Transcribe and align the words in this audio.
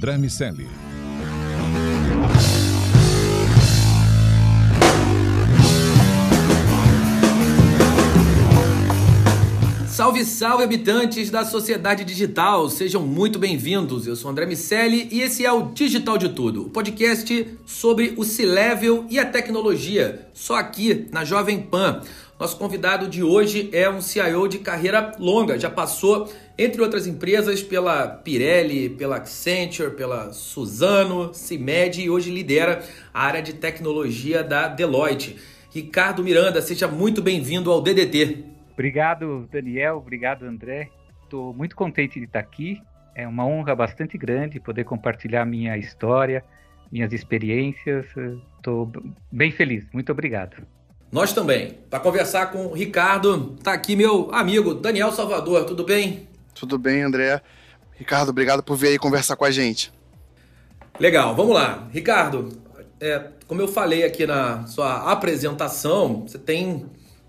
André 0.00 0.16
Miceli. 0.16 0.66
Salve, 9.86 10.24
salve, 10.24 10.64
habitantes 10.64 11.28
da 11.28 11.44
sociedade 11.44 12.02
digital! 12.06 12.70
Sejam 12.70 13.02
muito 13.02 13.38
bem-vindos. 13.38 14.06
Eu 14.06 14.16
sou 14.16 14.30
André 14.30 14.46
Miceli 14.46 15.06
e 15.12 15.20
esse 15.20 15.44
é 15.44 15.52
o 15.52 15.70
Digital 15.70 16.16
de 16.16 16.30
Tudo, 16.30 16.62
o 16.62 16.70
podcast 16.70 17.58
sobre 17.66 18.14
o 18.16 18.24
C-Level 18.24 19.04
e 19.10 19.18
a 19.18 19.26
tecnologia, 19.26 20.30
só 20.32 20.54
aqui 20.56 21.08
na 21.12 21.26
Jovem 21.26 21.60
Pan. 21.60 22.00
Nosso 22.40 22.56
convidado 22.56 23.06
de 23.06 23.22
hoje 23.22 23.68
é 23.70 23.90
um 23.90 24.00
CIO 24.00 24.48
de 24.48 24.60
carreira 24.60 25.12
longa, 25.18 25.58
já 25.58 25.68
passou, 25.68 26.32
entre 26.56 26.80
outras 26.80 27.06
empresas, 27.06 27.62
pela 27.62 28.08
Pirelli, 28.08 28.88
pela 28.88 29.16
Accenture, 29.16 29.90
pela 29.90 30.32
Suzano, 30.32 31.34
CIMED 31.34 32.00
e 32.00 32.08
hoje 32.08 32.30
lidera 32.30 32.82
a 33.12 33.26
área 33.26 33.42
de 33.42 33.52
tecnologia 33.52 34.42
da 34.42 34.68
Deloitte. 34.68 35.36
Ricardo 35.70 36.24
Miranda, 36.24 36.62
seja 36.62 36.88
muito 36.88 37.20
bem-vindo 37.20 37.70
ao 37.70 37.82
DDT. 37.82 38.42
Obrigado, 38.72 39.46
Daniel. 39.52 39.98
Obrigado, 39.98 40.46
André. 40.46 40.88
Estou 41.24 41.52
muito 41.52 41.76
contente 41.76 42.18
de 42.18 42.24
estar 42.24 42.40
aqui. 42.40 42.80
É 43.14 43.28
uma 43.28 43.44
honra 43.44 43.76
bastante 43.76 44.16
grande 44.16 44.58
poder 44.58 44.84
compartilhar 44.84 45.44
minha 45.44 45.76
história, 45.76 46.42
minhas 46.90 47.12
experiências. 47.12 48.06
Estou 48.56 48.90
bem 49.30 49.52
feliz. 49.52 49.86
Muito 49.92 50.10
obrigado. 50.10 50.79
Nós 51.12 51.32
também. 51.32 51.76
Para 51.90 51.98
conversar 51.98 52.52
com 52.52 52.66
o 52.66 52.72
Ricardo, 52.72 53.56
tá 53.62 53.72
aqui 53.72 53.96
meu 53.96 54.32
amigo 54.32 54.74
Daniel 54.74 55.10
Salvador. 55.10 55.64
Tudo 55.64 55.82
bem? 55.82 56.28
Tudo 56.54 56.78
bem, 56.78 57.02
André. 57.02 57.42
Ricardo, 57.96 58.28
obrigado 58.28 58.62
por 58.62 58.76
vir 58.76 58.88
aí 58.88 58.98
conversar 58.98 59.34
com 59.34 59.44
a 59.44 59.50
gente. 59.50 59.92
Legal, 61.00 61.34
vamos 61.34 61.54
lá. 61.54 61.88
Ricardo, 61.90 62.50
é, 63.00 63.26
como 63.48 63.60
eu 63.60 63.66
falei 63.66 64.04
aqui 64.04 64.24
na 64.24 64.66
sua 64.66 65.10
apresentação, 65.10 66.22
você 66.28 66.38
tem 66.38 66.86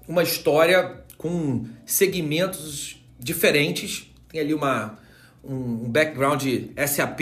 uma 0.07 0.21
história 0.21 1.01
com 1.17 1.65
segmentos 1.83 3.01
diferentes. 3.17 4.11
Tem 4.29 4.41
ali 4.41 4.53
uma, 4.53 4.99
um 5.43 5.89
background 5.89 6.43
SAP 6.87 7.21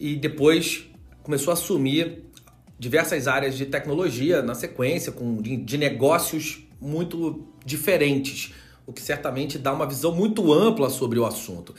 e 0.00 0.16
depois 0.16 0.86
começou 1.22 1.50
a 1.50 1.54
assumir 1.54 2.25
diversas 2.78 3.26
áreas 3.26 3.56
de 3.56 3.66
tecnologia 3.66 4.42
na 4.42 4.54
sequência, 4.54 5.12
com, 5.12 5.36
de, 5.36 5.56
de 5.56 5.78
negócios 5.78 6.66
muito 6.80 7.46
diferentes, 7.64 8.52
o 8.86 8.92
que 8.92 9.00
certamente 9.00 9.58
dá 9.58 9.72
uma 9.72 9.86
visão 9.86 10.14
muito 10.14 10.52
ampla 10.52 10.90
sobre 10.90 11.18
o 11.18 11.26
assunto. 11.26 11.74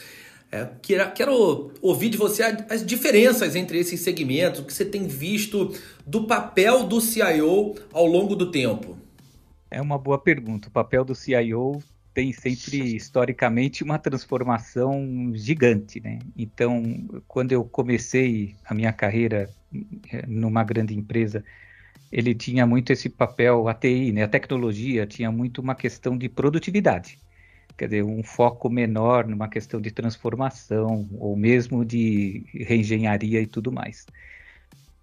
É, 0.52 0.68
quero, 0.82 1.12
quero 1.12 1.72
ouvir 1.82 2.10
de 2.10 2.18
você 2.18 2.44
as 2.44 2.86
diferenças 2.86 3.56
entre 3.56 3.78
esses 3.78 4.00
segmentos, 4.00 4.62
o 4.62 4.66
que 4.66 4.74
você 4.74 4.86
tem 4.86 5.06
visto 5.06 5.74
do 6.06 6.26
papel 6.26 6.84
do 6.84 7.02
CIO 7.02 7.76
ao 7.92 8.06
longo 8.06 8.36
do 8.36 8.50
tempo. 8.50 8.98
É 9.70 9.82
uma 9.82 9.98
boa 9.98 10.18
pergunta. 10.18 10.70
O 10.70 10.72
papel 10.72 11.04
do 11.04 11.14
CIO 11.14 11.82
tem 12.14 12.32
sempre, 12.32 12.96
historicamente, 12.96 13.84
uma 13.84 14.00
transformação 14.00 15.32
gigante. 15.36 16.00
Né? 16.00 16.20
Então, 16.36 16.82
quando 17.28 17.52
eu 17.52 17.66
comecei 17.66 18.56
a 18.66 18.74
minha 18.74 18.94
carreira 18.94 19.50
numa 20.28 20.64
grande 20.64 20.96
empresa, 20.96 21.44
ele 22.12 22.34
tinha 22.34 22.66
muito 22.66 22.92
esse 22.94 23.10
papel, 23.10 23.68
a 23.68 23.74
TI, 23.74 24.12
né? 24.12 24.24
a 24.24 24.28
tecnologia, 24.28 25.06
tinha 25.06 25.32
muito 25.32 25.62
uma 25.62 25.76
questão 25.76 26.18
de 26.18 26.30
produtividade. 26.30 27.20
Quer 27.78 27.86
dizer, 27.86 28.04
um 28.04 28.24
foco 28.24 28.70
menor 28.70 29.28
numa 29.28 29.48
questão 29.48 29.80
de 29.80 29.92
transformação, 29.92 31.08
ou 31.20 31.36
mesmo 31.36 31.86
de 31.86 32.44
reengenharia 32.54 33.42
e 33.42 33.46
tudo 33.46 33.72
mais. 33.72 34.06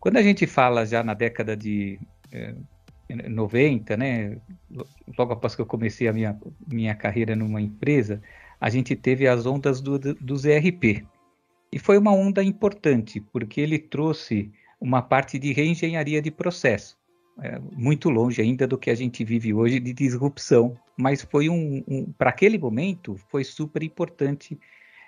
Quando 0.01 0.17
a 0.17 0.23
gente 0.23 0.47
fala 0.47 0.85
já 0.85 1.03
na 1.03 1.15
década 1.15 1.57
de 1.57 2.01
eh, 2.33 2.55
90, 3.09 3.97
né, 3.97 4.39
logo 5.17 5.33
após 5.33 5.55
que 5.55 5.63
eu 5.63 5.67
comecei 5.67 6.09
a 6.09 6.13
minha, 6.13 6.39
minha 6.67 6.95
carreira 6.95 7.37
numa 7.37 7.61
empresa, 7.61 8.21
a 8.61 8.69
gente 8.71 8.97
teve 8.97 9.29
as 9.29 9.47
ondas 9.47 9.81
do, 9.81 9.99
do 9.99 10.37
ZRP. 10.37 11.07
E 11.75 11.79
foi 11.81 11.99
uma 11.99 12.13
onda 12.13 12.41
importante, 12.41 13.21
porque 13.21 13.61
ele 13.61 13.81
trouxe 13.81 14.53
uma 14.81 15.03
parte 15.03 15.41
de 15.41 15.53
reengenharia 15.53 16.23
de 16.23 16.31
processo, 16.31 16.97
é, 17.43 17.59
muito 17.73 18.09
longe 18.09 18.41
ainda 18.41 18.65
do 18.65 18.79
que 18.79 18.91
a 18.91 18.95
gente 18.95 19.25
vive 19.25 19.53
hoje 19.53 19.81
de 19.81 19.93
disrupção, 19.93 20.79
mas 20.97 21.23
foi 21.23 21.49
um, 21.49 21.83
um 21.89 22.13
para 22.13 22.31
aquele 22.31 22.59
momento, 22.59 23.17
foi 23.29 23.43
super 23.43 23.83
importante 23.83 24.57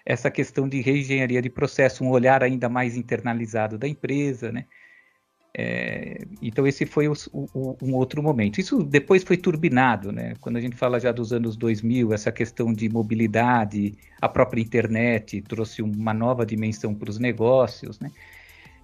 essa 0.04 0.28
questão 0.28 0.68
de 0.68 0.80
reengenharia 0.80 1.40
de 1.40 1.48
processo, 1.48 2.02
um 2.02 2.10
olhar 2.10 2.42
ainda 2.42 2.68
mais 2.68 2.96
internalizado 2.96 3.78
da 3.78 3.86
empresa, 3.86 4.50
né? 4.50 4.66
É, 5.58 6.26
então 6.42 6.66
esse 6.66 6.84
foi 6.84 7.08
o, 7.08 7.14
o, 7.32 7.76
um 7.80 7.94
outro 7.94 8.22
momento. 8.22 8.60
Isso 8.60 8.82
depois 8.82 9.24
foi 9.24 9.38
turbinado, 9.38 10.12
né? 10.12 10.34
Quando 10.38 10.56
a 10.56 10.60
gente 10.60 10.76
fala 10.76 11.00
já 11.00 11.10
dos 11.10 11.32
anos 11.32 11.56
2000, 11.56 12.12
essa 12.12 12.30
questão 12.30 12.74
de 12.74 12.90
mobilidade, 12.90 13.94
a 14.20 14.28
própria 14.28 14.60
internet 14.60 15.40
trouxe 15.40 15.80
uma 15.80 16.12
nova 16.12 16.44
dimensão 16.44 16.94
para 16.94 17.08
os 17.08 17.18
negócios, 17.18 17.98
né? 17.98 18.10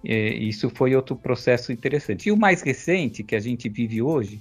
É, 0.02 0.32
isso 0.34 0.70
foi 0.70 0.96
outro 0.96 1.14
processo 1.14 1.72
interessante. 1.72 2.30
E 2.30 2.32
o 2.32 2.38
mais 2.38 2.62
recente 2.62 3.22
que 3.22 3.36
a 3.36 3.40
gente 3.40 3.68
vive 3.68 4.00
hoje 4.00 4.40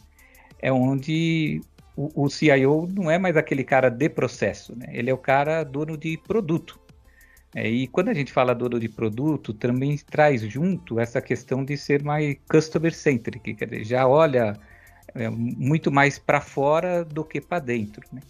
é 0.61 0.71
onde 0.71 1.59
o, 1.97 2.23
o 2.23 2.29
CIO 2.29 2.87
não 2.95 3.11
é 3.11 3.19
mais 3.19 3.35
aquele 3.35 3.65
cara 3.65 3.89
de 3.89 4.07
processo, 4.07 4.73
né? 4.73 4.87
Ele 4.93 5.09
é 5.09 5.13
o 5.13 5.17
cara 5.17 5.65
dono 5.65 5.97
de 5.97 6.17
produto. 6.17 6.79
É, 7.53 7.69
e 7.69 7.87
quando 7.87 8.09
a 8.09 8.13
gente 8.13 8.31
fala 8.31 8.55
dono 8.55 8.79
de 8.79 8.87
produto, 8.87 9.53
também 9.53 9.97
traz 9.97 10.41
junto 10.41 10.99
essa 10.99 11.21
questão 11.21 11.65
de 11.65 11.77
ser 11.77 12.01
mais 12.01 12.37
customer 12.49 12.93
centric, 12.93 13.53
quer 13.55 13.65
dizer, 13.65 13.83
já 13.83 14.07
olha 14.07 14.57
é, 15.13 15.29
muito 15.29 15.91
mais 15.91 16.17
para 16.17 16.39
fora 16.39 17.03
do 17.03 17.25
que 17.25 17.41
para 17.41 17.59
dentro. 17.59 18.01
Né? 18.11 18.21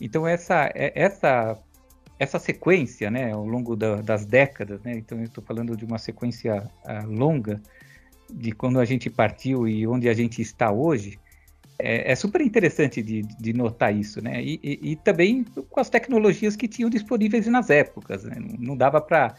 Então 0.00 0.26
essa 0.26 0.70
é, 0.74 0.92
essa 0.94 1.58
essa 2.16 2.38
sequência, 2.38 3.10
né, 3.10 3.32
ao 3.32 3.44
longo 3.44 3.74
da, 3.74 4.00
das 4.00 4.24
décadas, 4.24 4.80
né, 4.82 4.96
então 4.96 5.18
eu 5.18 5.24
estou 5.24 5.42
falando 5.42 5.76
de 5.76 5.84
uma 5.84 5.98
sequência 5.98 6.70
uh, 6.84 7.10
longa 7.10 7.60
de 8.32 8.52
quando 8.52 8.78
a 8.78 8.84
gente 8.84 9.10
partiu 9.10 9.66
e 9.66 9.84
onde 9.84 10.08
a 10.08 10.14
gente 10.14 10.40
está 10.40 10.70
hoje, 10.70 11.18
é, 11.78 12.12
é, 12.12 12.14
super 12.14 12.40
interessante 12.40 13.02
de, 13.02 13.22
de, 13.22 13.52
notar 13.52 13.94
isso, 13.94 14.22
né? 14.22 14.42
E, 14.42 14.60
e, 14.62 14.92
e, 14.92 14.96
também 14.96 15.44
com 15.44 15.80
as 15.80 15.90
tecnologias 15.90 16.54
que 16.56 16.68
tinham 16.68 16.88
disponíveis 16.88 17.46
nas 17.46 17.70
épocas, 17.70 18.24
né? 18.24 18.36
Não 18.58 18.76
dava 18.76 19.00
para, 19.00 19.34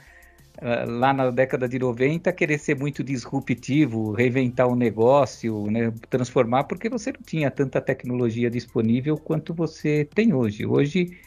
ah, 0.61 0.85
lá 0.85 1.13
na 1.13 1.31
década 1.31 1.67
de 1.67 1.79
90, 1.79 2.31
querer 2.33 2.57
ser 2.57 2.77
muito 2.77 3.03
disruptivo, 3.03 4.11
reinventar 4.11 4.67
um 4.67 4.75
negócio, 4.75 5.69
né? 5.71 5.93
transformar, 6.09 6.65
porque 6.65 6.89
você 6.89 7.11
não 7.11 7.21
tinha 7.21 7.49
tanta 7.49 7.79
tecnologia 7.79 8.49
disponível 8.49 9.17
quanto 9.17 9.53
você 9.53 10.07
tem 10.13 10.33
hoje. 10.33 10.65
Hoje, 10.65 11.17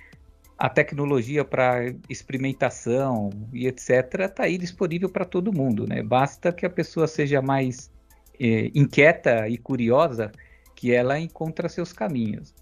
a 0.58 0.68
tecnologia 0.68 1.44
para 1.44 1.94
experimentação 2.08 3.30
e 3.52 3.66
etc. 3.66 3.90
está 4.20 4.42
aí 4.42 4.58
disponível 4.58 5.08
para 5.08 5.24
todo 5.24 5.52
mundo, 5.52 5.86
né? 5.86 6.02
Basta 6.02 6.52
que 6.52 6.66
a 6.66 6.70
pessoa 6.70 7.06
seja 7.06 7.40
mais 7.40 7.90
eh, 8.38 8.70
inquieta 8.74 9.48
e 9.48 9.56
curiosa 9.56 10.32
que 10.78 10.92
ela 10.92 11.18
encontra 11.18 11.68
seus 11.68 11.92
caminhos. 11.92 12.54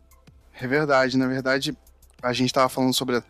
É 0.59 0.67
verdade, 0.67 1.19
na 1.19 1.27
verdade, 1.27 1.77
a 2.23 2.33
gente 2.33 2.47
estava 2.47 2.67
falando 2.67 2.95
sobre 2.95 3.17
a 3.17 3.23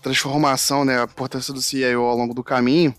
transformação, 0.00 0.84
né, 0.84 1.00
a 1.00 1.02
importância 1.02 1.52
do 1.52 1.60
CIO 1.60 2.02
ao 2.02 2.16
longo 2.16 2.32
do 2.32 2.44
caminho. 2.44 2.94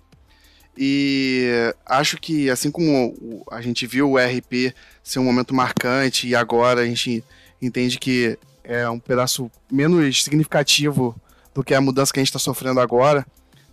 E 0.77 1.73
acho 1.85 2.17
que, 2.17 2.49
assim 2.49 2.69
como 2.69 3.45
a 3.49 3.61
gente 3.61 3.87
viu 3.87 4.11
o 4.11 4.17
RP 4.17 4.75
ser 5.01 5.19
um 5.19 5.23
momento 5.23 5.55
marcante 5.55 6.27
e 6.27 6.35
agora 6.35 6.81
a 6.81 6.85
gente 6.85 7.23
entende 7.61 7.97
que 7.97 8.37
é 8.61 8.89
um 8.89 8.99
pedaço 8.99 9.49
menos 9.71 10.21
significativo 10.21 11.15
do 11.53 11.63
que 11.63 11.73
a 11.73 11.79
mudança 11.79 12.11
que 12.11 12.19
a 12.19 12.21
gente 12.21 12.27
está 12.27 12.39
sofrendo 12.39 12.81
agora, 12.81 13.25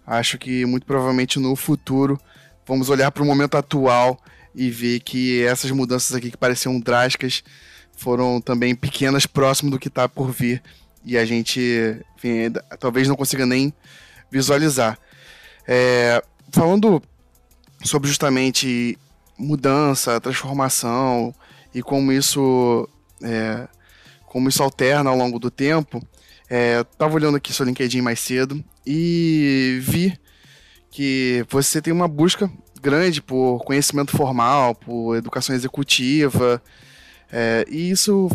acho 0.07 0.39
que 0.39 0.65
muito 0.65 0.87
provavelmente 0.87 1.41
no 1.41 1.57
futuro 1.57 2.21
vamos 2.65 2.89
olhar 2.89 3.11
para 3.11 3.25
o 3.25 3.27
momento 3.27 3.57
atual 3.57 4.17
e 4.57 4.71
ver 4.71 5.01
que 5.01 5.45
essas 5.45 5.71
mudanças 5.71 6.17
aqui 6.17 6.31
que 6.31 6.37
pareciam 6.37 6.81
drásticas 6.81 7.45
foram 7.95 8.41
também 8.41 8.75
pequenas 8.75 9.27
próximo 9.27 9.71
do 9.71 9.79
que 9.79 9.89
está 9.89 10.09
por 10.09 10.33
vir 10.33 10.63
e 11.05 11.17
a 11.19 11.25
gente 11.27 11.61
enfim, 12.17 12.53
talvez 12.81 13.07
não 13.07 13.15
consiga 13.15 13.45
nem 13.45 13.73
visualizar. 14.31 14.99
É, 15.69 16.23
falando 16.51 17.03
sobre 17.85 18.09
justamente 18.09 18.99
mudança, 19.39 20.21
transformação 20.21 21.35
e 21.75 21.83
como 21.83 22.11
isso 22.11 22.89
é, 23.23 23.69
como 24.25 24.49
isso 24.49 24.63
alterna 24.63 25.11
ao 25.11 25.17
longo 25.17 25.39
do 25.39 25.51
tempo, 25.51 26.03
é, 26.49 26.83
tava 26.99 27.15
olhando 27.15 27.37
aqui 27.37 27.53
seu 27.53 27.67
LinkedIn 27.67 28.01
mais 28.01 28.21
cedo 28.21 28.65
e 28.87 29.79
vi 29.83 30.19
que 30.91 31.45
você 31.51 31.83
tem 31.83 31.93
uma 31.93 32.09
busca 32.09 32.51
grande 32.87 33.21
por 33.21 33.65
conhecimento 33.65 34.17
formal, 34.17 34.77
por 34.77 35.17
educação 35.17 35.57
executiva, 35.57 36.63
é, 37.33 37.65
e 37.69 37.91
isso 37.91 38.31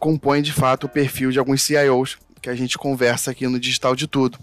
compõe 0.00 0.42
de 0.42 0.52
fato 0.52 0.84
o 0.84 0.88
perfil 0.88 1.30
de 1.30 1.38
alguns 1.38 1.62
CIOs 1.62 2.18
que 2.42 2.50
a 2.50 2.56
gente 2.56 2.76
conversa 2.76 3.30
aqui 3.30 3.46
no 3.46 3.60
Digital 3.60 3.94
de 3.94 4.08
Tudo. 4.08 4.36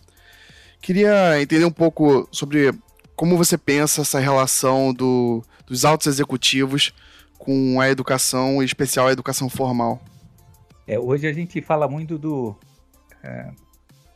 Queria 0.81 1.41
entender 1.41 1.65
um 1.65 1.71
pouco 1.71 2.27
sobre 2.31 2.73
como 3.13 3.35
você 3.35 3.57
pensa 3.57 4.01
essa 4.01 4.19
relação 4.19 4.93
do, 4.93 5.43
dos 5.67 5.83
altos 5.83 6.07
executivos 6.07 6.93
com 7.37 7.81
a 7.81 7.89
educação, 7.89 8.61
em 8.61 8.65
especial 8.65 9.07
a 9.07 9.11
educação 9.11 9.49
formal. 9.49 10.01
É, 10.87 10.97
hoje 10.97 11.27
a 11.27 11.33
gente 11.33 11.61
fala 11.61 11.89
muito 11.89 12.17
do 12.17 12.55
é, 13.21 13.51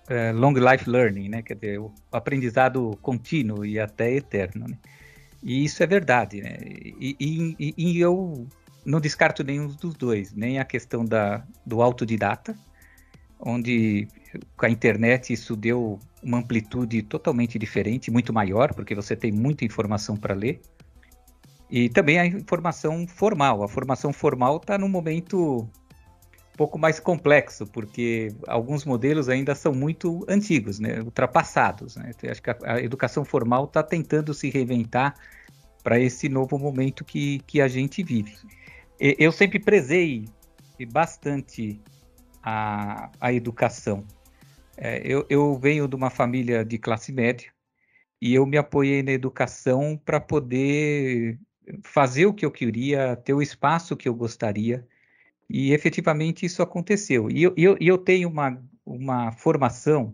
é, 0.07 0.31
long 0.31 0.53
life 0.53 0.89
learning, 0.89 1.27
né? 1.27 1.41
Quer 1.41 1.55
dizer, 1.55 1.79
o 1.79 1.91
aprendizado 2.09 2.97
contínuo 3.01 3.65
e 3.65 3.77
até 3.79 4.13
eterno. 4.13 4.67
Né? 4.69 4.77
E 5.43 5.63
isso 5.63 5.83
é 5.83 5.87
verdade, 5.87 6.41
né? 6.41 6.57
E, 6.61 7.55
e, 7.59 7.73
e, 7.77 7.99
eu 7.99 8.47
não 8.85 8.99
descarto 8.99 9.43
nenhum 9.43 9.67
dos 9.67 9.95
dois, 9.95 10.33
nem 10.33 10.59
a 10.59 10.65
questão 10.65 11.05
da, 11.05 11.45
do 11.65 11.81
autodidata, 11.81 12.57
onde 13.39 14.07
com 14.57 14.65
a 14.65 14.69
internet 14.69 15.33
isso 15.33 15.55
deu 15.55 15.99
uma 16.23 16.39
amplitude 16.39 17.01
totalmente 17.03 17.59
diferente, 17.59 18.09
muito 18.09 18.33
maior, 18.33 18.73
porque 18.73 18.95
você 18.95 19.15
tem 19.15 19.31
muita 19.31 19.63
informação 19.63 20.17
para 20.17 20.33
ler. 20.33 20.61
E 21.69 21.89
também 21.89 22.19
a 22.19 22.25
informação 22.25 23.07
formal. 23.07 23.63
A 23.63 23.67
formação 23.67 24.13
formal 24.13 24.57
está 24.57 24.77
num 24.77 24.89
momento 24.89 25.67
pouco 26.55 26.77
mais 26.77 26.99
complexo, 26.99 27.67
porque 27.67 28.33
alguns 28.47 28.85
modelos 28.85 29.29
ainda 29.29 29.53
são 29.53 29.73
muito 29.73 30.25
antigos, 30.27 30.79
né? 30.79 30.99
ultrapassados. 31.01 31.95
Né? 31.95 32.11
Então, 32.15 32.31
acho 32.31 32.41
que 32.41 32.49
a, 32.49 32.57
a 32.63 32.81
educação 32.81 33.25
formal 33.25 33.65
está 33.65 33.83
tentando 33.83 34.33
se 34.33 34.49
reinventar 34.49 35.15
para 35.83 35.99
esse 35.99 36.27
novo 36.27 36.57
momento 36.57 37.05
que, 37.05 37.39
que 37.39 37.61
a 37.61 37.67
gente 37.67 38.01
vive. 38.01 38.35
Eu 38.99 39.31
sempre 39.31 39.59
prezei 39.59 40.25
bastante 40.91 41.79
a, 42.41 43.11
a 43.19 43.33
educação. 43.33 44.03
É, 44.77 45.01
eu, 45.05 45.25
eu 45.29 45.57
venho 45.57 45.87
de 45.87 45.95
uma 45.95 46.09
família 46.09 46.65
de 46.65 46.77
classe 46.77 47.11
média 47.11 47.51
e 48.21 48.33
eu 48.33 48.45
me 48.45 48.57
apoiei 48.57 49.03
na 49.03 49.11
educação 49.11 49.99
para 50.03 50.19
poder 50.19 51.39
fazer 51.83 52.25
o 52.25 52.33
que 52.33 52.45
eu 52.45 52.51
queria, 52.51 53.15
ter 53.15 53.33
o 53.33 53.41
espaço 53.41 53.95
que 53.95 54.07
eu 54.07 54.15
gostaria. 54.15 54.87
E 55.49 55.73
efetivamente 55.73 56.45
isso 56.45 56.61
aconteceu. 56.61 57.29
E 57.29 57.43
eu, 57.43 57.53
eu, 57.55 57.77
eu 57.79 57.97
tenho 57.97 58.29
uma, 58.29 58.61
uma 58.85 59.31
formação 59.31 60.13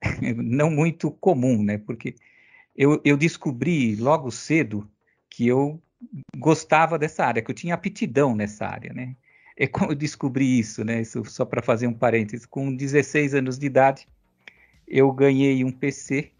não 0.36 0.70
muito 0.70 1.10
comum, 1.10 1.62
né? 1.62 1.78
Porque 1.78 2.14
eu, 2.76 3.00
eu 3.04 3.16
descobri 3.16 3.96
logo 3.96 4.30
cedo 4.30 4.88
que 5.30 5.46
eu 5.46 5.80
gostava 6.36 6.98
dessa 6.98 7.24
área, 7.24 7.42
que 7.42 7.50
eu 7.50 7.54
tinha 7.54 7.74
aptidão 7.74 8.34
nessa 8.34 8.66
área, 8.66 8.92
né? 8.92 9.16
É 9.56 9.66
como 9.66 9.92
eu 9.92 9.94
descobri 9.94 10.58
isso, 10.58 10.84
né? 10.84 11.00
Isso 11.00 11.24
só 11.26 11.44
para 11.44 11.62
fazer 11.62 11.86
um 11.86 11.92
parênteses. 11.92 12.46
Com 12.46 12.74
16 12.74 13.34
anos 13.34 13.58
de 13.58 13.66
idade, 13.66 14.08
eu 14.88 15.12
ganhei 15.12 15.62
um 15.64 15.70
PC 15.70 16.32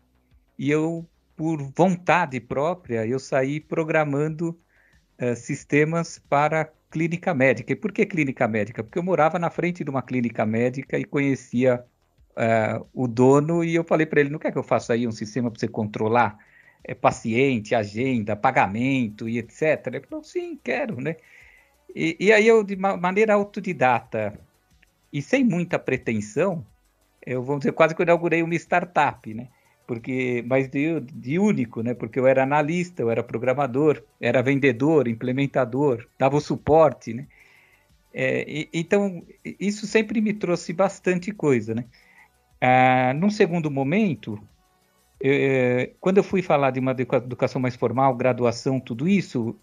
e 0.59 0.71
eu, 0.71 1.06
por 1.37 1.62
vontade 1.77 2.41
própria, 2.41 3.06
eu 3.06 3.19
saí 3.19 3.61
programando 3.61 4.59
uh, 5.21 5.37
sistemas 5.37 6.19
para 6.19 6.73
clínica 6.93 7.33
médica. 7.35 7.73
E 7.73 7.77
por 7.77 7.91
que 7.91 8.05
clínica 8.05 8.47
médica? 8.47 8.85
Porque 8.85 8.99
eu 8.99 9.03
morava 9.03 9.39
na 9.39 9.50
frente 9.50 9.83
de 9.83 9.91
uma 9.91 10.03
clínica 10.03 10.44
médica 10.44 10.99
e 10.99 11.05
conhecia 11.05 11.83
uh, 12.37 12.87
o 12.93 13.09
dono 13.09 13.65
e 13.65 13.75
eu 13.75 13.83
falei 13.83 14.06
para 14.06 14.21
ele, 14.21 14.31
não 14.31 14.39
quer 14.39 14.53
que 14.53 14.59
eu 14.59 14.62
faça 14.62 14.93
aí 14.93 15.09
um 15.09 15.12
sistema 15.12 15.50
para 15.50 15.59
você 15.59 15.69
controlar 15.69 16.39
é, 16.85 16.94
paciente, 16.94 17.75
agenda, 17.75 18.37
pagamento 18.37 19.29
e 19.29 19.39
etc. 19.39 19.87
Ele 19.87 20.00
falou, 20.00 20.23
sim, 20.23 20.59
quero, 20.62 21.00
né? 21.00 21.17
E, 21.94 22.17
e 22.21 22.33
aí 22.33 22.47
eu, 22.47 22.62
de 22.62 22.77
maneira 22.77 23.35
autodidata 23.35 24.39
e 25.12 25.23
sem 25.23 25.44
muita 25.44 25.79
pretensão, 25.79 26.65
eu 27.25 27.43
vou 27.43 27.59
dizer, 27.59 27.73
quase 27.73 27.94
que 27.94 28.03
eu 28.03 28.05
inaugurei 28.05 28.43
uma 28.43 28.55
startup, 28.55 29.33
né? 29.33 29.49
Porque, 29.87 30.44
mas 30.46 30.69
de, 30.69 31.00
de, 31.00 31.38
único, 31.38 31.82
né? 31.82 31.94
Porque 31.94 32.19
eu 32.19 32.26
era 32.26 32.43
analista, 32.43 33.02
eu 33.02 33.11
era 33.11 33.23
programador, 33.23 34.02
era 34.20 34.43
vendedor, 34.43 35.08
implementador, 35.08 36.06
dava 36.19 36.37
o 36.37 36.40
suporte, 36.40 37.12
né? 37.12 37.26
É, 38.14 38.44
e, 38.49 38.69
então, 38.73 39.25
isso 39.58 39.87
sempre 39.87 40.20
me 40.20 40.32
trouxe 40.32 40.73
bastante 40.73 41.32
coisa, 41.32 41.75
né? 41.75 41.84
Ah, 42.61 43.12
num 43.14 43.31
segundo 43.31 43.70
momento, 43.70 44.38
é, 45.20 45.93
quando 46.00 46.19
eu 46.19 46.25
fui 46.25 46.43
falar 46.43 46.70
de 46.70 46.81
uma 46.81 46.93
educação 46.93 47.61
mais 47.61 47.76
formal, 47.76 48.14
graduação, 48.14 48.81
tudo 48.81 49.08
isso, 49.08 49.56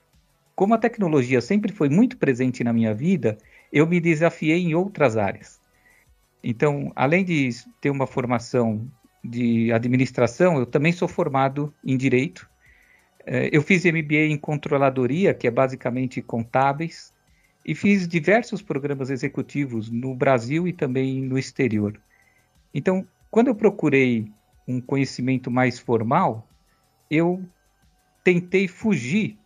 como 0.55 0.73
a 0.73 0.77
tecnologia 0.77 1.41
sempre 1.41 1.71
foi 1.71 1.89
muito 1.89 2.17
presente 2.17 2.63
na 2.63 2.73
minha 2.73 2.93
vida, 2.93 3.37
eu 3.71 3.87
me 3.87 3.99
desafiei 3.99 4.59
em 4.59 4.73
outras 4.73 5.15
áreas. 5.15 5.61
Então, 6.43 6.91
além 6.95 7.23
de 7.23 7.49
ter 7.81 7.89
uma 7.89 8.07
formação 8.07 8.89
de 9.23 9.71
administração, 9.71 10.57
eu 10.57 10.65
também 10.65 10.91
sou 10.91 11.07
formado 11.07 11.73
em 11.83 11.97
direito. 11.97 12.49
É, 13.25 13.49
eu 13.51 13.61
fiz 13.61 13.85
MBA 13.85 14.27
em 14.29 14.37
controladoria, 14.37 15.33
que 15.33 15.47
é 15.47 15.51
basicamente 15.51 16.21
contábeis, 16.21 17.13
e 17.65 17.75
fiz 17.75 18.07
diversos 18.07 18.61
programas 18.61 19.09
executivos 19.09 19.89
no 19.89 20.15
Brasil 20.15 20.67
e 20.67 20.73
também 20.73 21.21
no 21.21 21.37
exterior. 21.37 21.99
Então, 22.73 23.07
quando 23.29 23.47
eu 23.47 23.55
procurei 23.55 24.31
um 24.67 24.79
conhecimento 24.79 25.49
mais 25.49 25.79
formal, 25.79 26.47
eu 27.09 27.43
tentei 28.23 28.67
fugir 28.67 29.38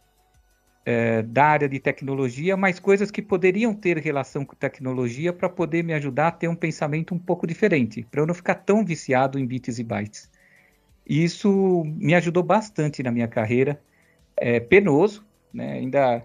é, 0.86 1.22
da 1.22 1.46
área 1.46 1.70
de 1.70 1.80
tecnologia, 1.80 2.58
mas 2.58 2.80
coisas 2.80 3.10
que 3.10 3.22
poderiam 3.22 3.74
ter 3.74 3.98
relação 3.98 4.46
com 4.46 4.56
tecnologia 4.56 5.32
para 5.32 5.50
poder 5.50 5.84
me 5.84 5.94
ajudar 5.94 6.28
a 6.28 6.32
ter 6.32 6.48
um 6.48 6.56
pensamento 6.56 7.13
um 7.13 7.20
pouco 7.20 7.48
diferente, 7.48 8.06
para 8.10 8.22
eu 8.22 8.28
não 8.28 8.34
ficar 8.34 8.56
tão 8.56 8.84
viciado 8.84 9.40
em 9.40 9.46
bits 9.46 9.80
e 9.80 9.84
bytes. 9.84 10.30
E 11.08 11.24
isso 11.24 11.84
me 11.86 12.13
ajudou 12.16 12.44
bastante 12.44 13.04
na 13.04 13.12
minha 13.12 13.28
carreira. 13.28 13.80
É 14.38 14.60
penoso, 14.60 15.25
né? 15.54 15.74
ainda 15.74 16.24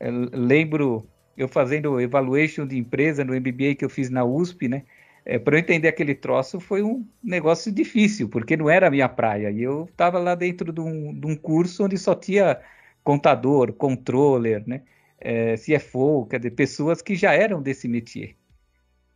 é, 0.00 0.10
lembro 0.10 1.06
eu 1.36 1.48
fazendo 1.48 2.00
evaluation 2.00 2.66
de 2.66 2.78
empresa 2.78 3.24
no 3.24 3.34
MBA 3.34 3.74
que 3.78 3.84
eu 3.84 3.90
fiz 3.90 4.08
na 4.08 4.24
USP, 4.24 4.68
né? 4.68 4.84
é, 5.24 5.38
para 5.38 5.56
eu 5.56 5.60
entender 5.60 5.88
aquele 5.88 6.14
troço 6.14 6.60
foi 6.60 6.82
um 6.82 7.06
negócio 7.22 7.72
difícil, 7.72 8.28
porque 8.28 8.56
não 8.56 8.68
era 8.68 8.88
a 8.88 8.90
minha 8.90 9.08
praia. 9.08 9.50
E 9.50 9.62
eu 9.62 9.84
estava 9.90 10.18
lá 10.18 10.34
dentro 10.34 10.72
de 10.72 10.80
um, 10.80 11.14
de 11.18 11.26
um, 11.26 11.34
curso 11.34 11.84
onde 11.84 11.96
só 11.96 12.14
tinha 12.14 12.60
contador, 13.04 13.72
controller, 13.74 14.66
né? 14.66 14.82
É, 15.20 15.54
CFO, 15.56 16.26
quer 16.26 16.38
dizer, 16.38 16.50
pessoas 16.52 17.00
que 17.00 17.14
já 17.14 17.32
eram 17.32 17.62
desse 17.62 17.86
métier. 17.86 18.34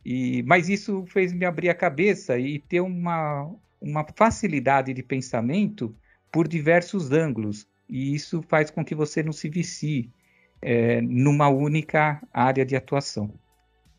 E, 0.05 0.41
mas 0.43 0.69
isso 0.69 1.05
fez 1.07 1.33
me 1.33 1.45
abrir 1.45 1.69
a 1.69 1.75
cabeça 1.75 2.37
e 2.39 2.59
ter 2.59 2.79
uma, 2.79 3.51
uma 3.81 4.05
facilidade 4.15 4.93
de 4.93 5.03
pensamento 5.03 5.95
por 6.31 6.47
diversos 6.47 7.11
ângulos. 7.11 7.67
E 7.87 8.15
isso 8.15 8.41
faz 8.43 8.71
com 8.71 8.85
que 8.85 8.95
você 8.95 9.21
não 9.21 9.33
se 9.33 9.49
vicie 9.49 10.09
é, 10.61 11.01
numa 11.01 11.49
única 11.49 12.21
área 12.33 12.65
de 12.65 12.75
atuação. 12.75 13.33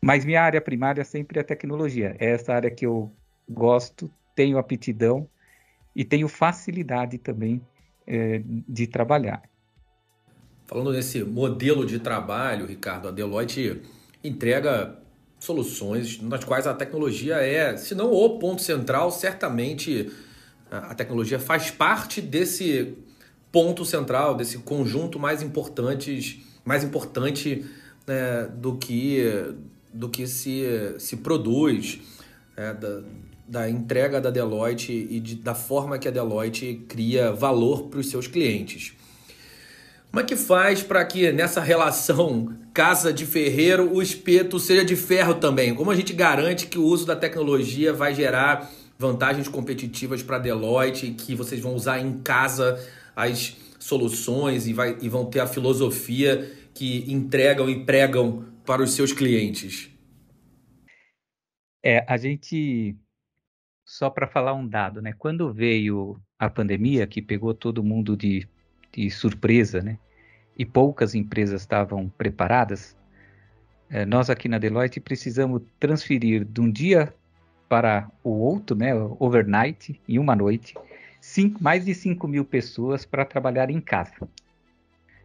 Mas 0.01 0.25
minha 0.25 0.41
área 0.41 0.59
primária 0.59 1.03
sempre 1.03 1.39
é 1.39 1.43
tecnologia. 1.43 2.15
É 2.19 2.31
essa 2.31 2.53
área 2.53 2.71
que 2.71 2.85
eu 2.85 3.13
gosto, 3.47 4.11
tenho 4.35 4.57
aptidão 4.57 5.29
e 5.95 6.03
tenho 6.03 6.27
facilidade 6.27 7.17
também 7.17 7.61
é, 8.07 8.41
de 8.45 8.87
trabalhar. 8.87 9.50
Falando 10.71 10.93
nesse 10.93 11.21
modelo 11.21 11.85
de 11.85 11.99
trabalho, 11.99 12.65
Ricardo, 12.65 13.09
a 13.09 13.11
Deloitte 13.11 13.81
entrega 14.23 14.95
soluções 15.37 16.21
nas 16.21 16.45
quais 16.45 16.65
a 16.65 16.73
tecnologia 16.73 17.35
é, 17.35 17.75
se 17.75 17.93
não 17.93 18.09
o 18.09 18.39
ponto 18.39 18.61
central, 18.61 19.11
certamente 19.11 20.09
a 20.71 20.95
tecnologia 20.95 21.37
faz 21.39 21.69
parte 21.69 22.21
desse 22.21 22.95
ponto 23.51 23.83
central, 23.83 24.33
desse 24.33 24.59
conjunto 24.59 25.19
mais 25.19 25.41
importantes, 25.41 26.39
mais 26.63 26.85
importante 26.85 27.65
né, 28.07 28.49
do 28.55 28.77
que 28.77 29.53
do 29.93 30.07
que 30.07 30.25
se, 30.25 30.95
se 30.99 31.17
produz, 31.17 31.99
é, 32.55 32.73
da, 32.73 33.01
da 33.45 33.69
entrega 33.69 34.21
da 34.21 34.29
Deloitte 34.29 34.93
e 34.93 35.19
de, 35.19 35.35
da 35.35 35.53
forma 35.53 35.99
que 35.99 36.07
a 36.07 36.11
Deloitte 36.11 36.85
cria 36.87 37.33
valor 37.33 37.89
para 37.89 37.99
os 37.99 38.09
seus 38.09 38.25
clientes. 38.25 38.95
Como 40.11 40.19
é 40.19 40.25
que 40.25 40.35
faz 40.35 40.83
para 40.83 41.05
que 41.05 41.31
nessa 41.31 41.61
relação 41.61 42.53
casa 42.73 43.13
de 43.13 43.25
ferreiro 43.25 43.95
o 43.95 44.01
espeto 44.01 44.59
seja 44.59 44.83
de 44.83 44.97
ferro 44.97 45.35
também? 45.35 45.73
Como 45.73 45.89
a 45.89 45.95
gente 45.95 46.11
garante 46.11 46.67
que 46.67 46.77
o 46.77 46.83
uso 46.83 47.05
da 47.05 47.15
tecnologia 47.15 47.93
vai 47.93 48.13
gerar 48.13 48.69
vantagens 48.99 49.47
competitivas 49.47 50.21
para 50.21 50.35
a 50.35 50.39
Deloitte, 50.39 51.11
que 51.11 51.33
vocês 51.33 51.61
vão 51.61 51.73
usar 51.73 51.99
em 51.99 52.19
casa 52.19 52.77
as 53.15 53.55
soluções 53.79 54.67
e, 54.67 54.73
vai, 54.73 54.97
e 55.01 55.07
vão 55.07 55.29
ter 55.29 55.39
a 55.39 55.47
filosofia 55.47 56.51
que 56.73 57.09
entregam 57.09 57.69
e 57.69 57.85
pregam 57.85 58.45
para 58.65 58.83
os 58.83 58.91
seus 58.91 59.13
clientes? 59.13 59.89
É, 61.81 62.05
a 62.05 62.17
gente 62.17 62.97
só 63.85 64.09
para 64.09 64.27
falar 64.27 64.53
um 64.53 64.67
dado, 64.67 65.01
né? 65.01 65.13
Quando 65.17 65.53
veio 65.53 66.21
a 66.37 66.49
pandemia 66.49 67.07
que 67.07 67.21
pegou 67.21 67.53
todo 67.53 67.81
mundo 67.81 68.17
de 68.17 68.45
de 68.91 69.09
surpresa, 69.09 69.81
né? 69.81 69.97
E 70.57 70.65
poucas 70.65 71.15
empresas 71.15 71.61
estavam 71.61 72.09
preparadas. 72.09 72.95
É, 73.89 74.05
nós 74.05 74.29
aqui 74.29 74.47
na 74.47 74.57
Deloitte 74.57 74.99
precisamos 74.99 75.61
transferir 75.79 76.45
de 76.45 76.61
um 76.61 76.71
dia 76.71 77.13
para 77.67 78.09
o 78.23 78.31
outro, 78.31 78.75
né? 78.75 78.93
Overnight, 79.19 79.99
em 80.07 80.19
uma 80.19 80.35
noite, 80.35 80.73
cinco, 81.21 81.63
mais 81.63 81.85
de 81.85 81.93
5 81.93 82.27
mil 82.27 82.43
pessoas 82.43 83.05
para 83.05 83.23
trabalhar 83.23 83.69
em 83.69 83.79
casa, 83.79 84.27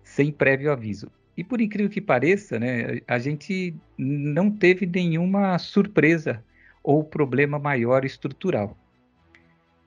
sem 0.05 0.31
prévio 0.31 0.71
aviso. 0.71 1.11
E 1.37 1.45
por 1.45 1.61
incrível 1.61 1.91
que 1.91 2.01
pareça, 2.01 2.59
né, 2.59 3.01
a 3.07 3.19
gente 3.19 3.75
não 3.99 4.51
teve 4.51 4.87
nenhuma 4.87 5.59
surpresa 5.59 6.43
ou 6.83 7.05
problema 7.05 7.59
maior 7.59 8.05
estrutural. 8.05 8.77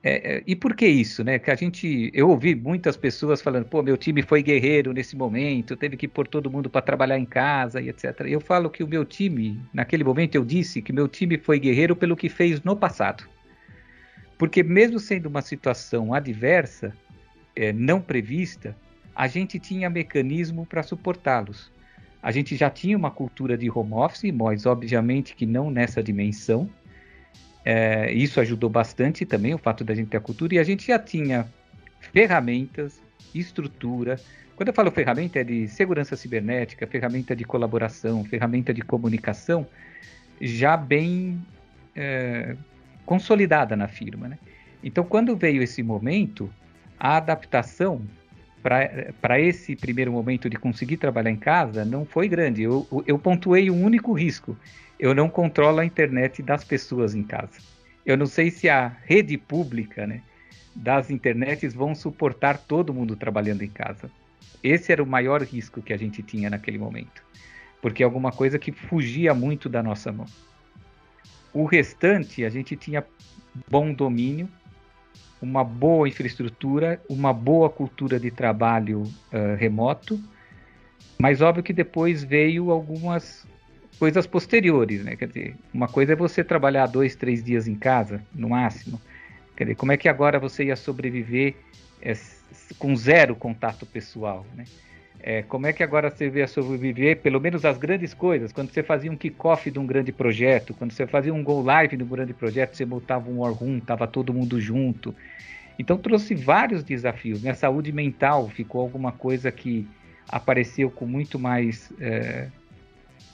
É, 0.01 0.37
é, 0.37 0.43
e 0.47 0.55
por 0.55 0.75
que 0.75 0.87
isso, 0.87 1.23
né? 1.23 1.37
Que 1.37 1.51
a 1.51 1.55
gente, 1.55 2.09
eu 2.13 2.29
ouvi 2.29 2.55
muitas 2.55 2.95
pessoas 2.95 3.41
falando, 3.41 3.65
pô, 3.65 3.83
meu 3.83 3.97
time 3.97 4.21
foi 4.21 4.41
guerreiro 4.41 4.93
nesse 4.93 5.15
momento, 5.15 5.75
teve 5.75 5.97
que 5.97 6.07
pôr 6.07 6.25
todo 6.25 6.49
mundo 6.49 6.69
para 6.69 6.81
trabalhar 6.81 7.19
em 7.19 7.25
casa 7.25 7.81
e 7.81 7.89
etc. 7.89 8.21
Eu 8.27 8.39
falo 8.39 8.69
que 8.69 8.81
o 8.81 8.87
meu 8.87 9.03
time, 9.03 9.59
naquele 9.73 10.03
momento 10.05 10.35
eu 10.35 10.45
disse 10.45 10.81
que 10.81 10.93
meu 10.93 11.07
time 11.07 11.37
foi 11.37 11.59
guerreiro 11.59 11.97
pelo 11.97 12.15
que 12.15 12.29
fez 12.29 12.61
no 12.63 12.77
passado, 12.77 13.25
porque 14.37 14.63
mesmo 14.63 14.99
sendo 14.99 15.25
uma 15.25 15.41
situação 15.41 16.13
adversa, 16.13 16.93
é, 17.53 17.73
não 17.73 17.99
prevista, 17.99 18.75
a 19.13 19.27
gente 19.27 19.59
tinha 19.59 19.89
mecanismo 19.89 20.65
para 20.65 20.81
suportá-los. 20.81 21.69
A 22.23 22.31
gente 22.31 22.55
já 22.55 22.69
tinha 22.69 22.97
uma 22.97 23.11
cultura 23.11 23.57
de 23.57 23.69
home 23.69 23.93
office, 23.93 24.31
mas 24.33 24.65
obviamente 24.65 25.35
que 25.35 25.45
não 25.45 25.69
nessa 25.69 26.01
dimensão. 26.01 26.69
É, 27.63 28.11
isso 28.11 28.39
ajudou 28.39 28.69
bastante 28.69 29.25
também, 29.25 29.53
o 29.53 29.57
fato 29.57 29.83
da 29.83 29.93
gente 29.93 30.09
ter 30.09 30.17
a 30.17 30.21
cultura, 30.21 30.55
e 30.55 30.59
a 30.59 30.63
gente 30.63 30.87
já 30.87 30.97
tinha 30.97 31.47
ferramentas, 32.11 33.01
estrutura. 33.33 34.19
Quando 34.55 34.69
eu 34.69 34.73
falo 34.73 34.91
ferramenta, 34.91 35.39
é 35.39 35.43
de 35.43 35.67
segurança 35.67 36.15
cibernética, 36.15 36.87
ferramenta 36.87 37.35
de 37.35 37.43
colaboração, 37.43 38.23
ferramenta 38.23 38.73
de 38.73 38.81
comunicação, 38.81 39.67
já 40.41 40.75
bem 40.75 41.39
é, 41.95 42.55
consolidada 43.05 43.75
na 43.75 43.87
firma. 43.87 44.27
Né? 44.27 44.37
Então, 44.83 45.03
quando 45.03 45.35
veio 45.35 45.61
esse 45.61 45.83
momento, 45.83 46.49
a 46.99 47.17
adaptação 47.17 48.01
para 48.61 49.39
esse 49.39 49.75
primeiro 49.75 50.11
momento 50.11 50.49
de 50.49 50.57
conseguir 50.57 50.97
trabalhar 50.97 51.31
em 51.31 51.37
casa 51.37 51.85
não 51.85 52.05
foi 52.05 52.27
grande. 52.27 52.63
Eu, 52.63 52.85
eu 53.07 53.17
pontuei 53.17 53.71
um 53.71 53.83
único 53.83 54.11
risco, 54.13 54.57
eu 54.99 55.15
não 55.15 55.29
controlo 55.29 55.79
a 55.79 55.85
internet 55.85 56.43
das 56.43 56.63
pessoas 56.63 57.15
em 57.15 57.23
casa. 57.23 57.59
Eu 58.05 58.17
não 58.17 58.25
sei 58.25 58.51
se 58.51 58.67
a 58.67 58.87
rede 59.05 59.37
pública 59.37 60.05
né, 60.05 60.21
das 60.75 61.09
internets 61.09 61.73
vão 61.73 61.95
suportar 61.95 62.57
todo 62.57 62.93
mundo 62.93 63.15
trabalhando 63.15 63.63
em 63.63 63.69
casa. 63.69 64.11
Esse 64.61 64.91
era 64.91 65.01
o 65.01 65.07
maior 65.07 65.41
risco 65.41 65.81
que 65.81 65.93
a 65.93 65.97
gente 65.97 66.21
tinha 66.21 66.49
naquele 66.49 66.77
momento, 66.77 67.23
porque 67.81 68.03
é 68.03 68.05
alguma 68.05 68.31
coisa 68.31 68.59
que 68.59 68.73
fugia 68.73 69.33
muito 69.33 69.69
da 69.69 69.81
nossa 69.81 70.11
mão. 70.11 70.25
O 71.53 71.63
restante, 71.63 72.43
a 72.43 72.49
gente 72.49 72.75
tinha 72.75 73.05
bom 73.69 73.93
domínio, 73.93 74.49
uma 75.41 75.63
boa 75.63 76.07
infraestrutura, 76.07 77.01
uma 77.09 77.31
boa 77.31 77.69
cultura 77.69 78.19
de 78.19 78.29
trabalho 78.29 79.03
uh, 79.03 79.55
remoto, 79.57 80.19
mas 81.17 81.41
óbvio 81.41 81.63
que 81.63 81.73
depois 81.73 82.23
veio 82.23 82.69
algumas 82.69 83.47
coisas 83.99 84.25
posteriores, 84.25 85.03
né? 85.03 85.17
Quer 85.17 85.27
dizer, 85.27 85.55
uma 85.73 85.87
coisa 85.87 86.13
é 86.13 86.15
você 86.15 86.43
trabalhar 86.43 86.87
dois, 86.87 87.15
três 87.15 87.43
dias 87.43 87.67
em 87.67 87.75
casa, 87.75 88.23
no 88.33 88.49
máximo. 88.49 88.99
Quer 89.57 89.65
dizer, 89.65 89.75
como 89.75 89.91
é 89.91 89.97
que 89.97 90.07
agora 90.07 90.39
você 90.39 90.63
ia 90.63 90.75
sobreviver 90.77 91.53
é, 92.01 92.13
com 92.77 92.95
zero 92.95 93.35
contato 93.35 93.85
pessoal, 93.85 94.45
né? 94.55 94.63
É, 95.21 95.41
como 95.41 95.67
é 95.67 95.73
que 95.73 95.83
agora 95.83 96.09
você 96.09 96.29
ia 96.29 96.47
sobreviver, 96.47 97.19
pelo 97.19 97.41
menos 97.41 97.65
as 97.65 97.77
grandes 97.77 98.13
coisas, 98.13 98.53
quando 98.53 98.71
você 98.71 98.81
fazia 98.81 99.11
um 99.11 99.17
kickoff 99.17 99.69
de 99.69 99.77
um 99.77 99.85
grande 99.85 100.13
projeto, 100.13 100.73
quando 100.73 100.93
você 100.93 101.05
fazia 101.05 101.33
um 101.33 101.43
go 101.43 101.61
live 101.61 101.97
de 101.97 102.03
um 102.03 102.07
grande 102.07 102.33
projeto, 102.33 102.77
você 102.77 102.85
montava 102.85 103.29
um 103.29 103.39
war 103.39 103.51
room, 103.51 103.81
tava 103.81 104.07
todo 104.07 104.33
mundo 104.33 104.61
junto. 104.61 105.13
Então 105.77 105.97
trouxe 105.97 106.35
vários 106.35 106.85
desafios. 106.85 107.43
Né? 107.43 107.51
A 107.51 107.55
saúde 107.55 107.91
mental 107.91 108.47
ficou 108.47 108.79
alguma 108.79 109.11
coisa 109.11 109.51
que 109.51 109.85
apareceu 110.25 110.89
com 110.89 111.05
muito 111.05 111.37
mais 111.37 111.91
é, 111.99 112.47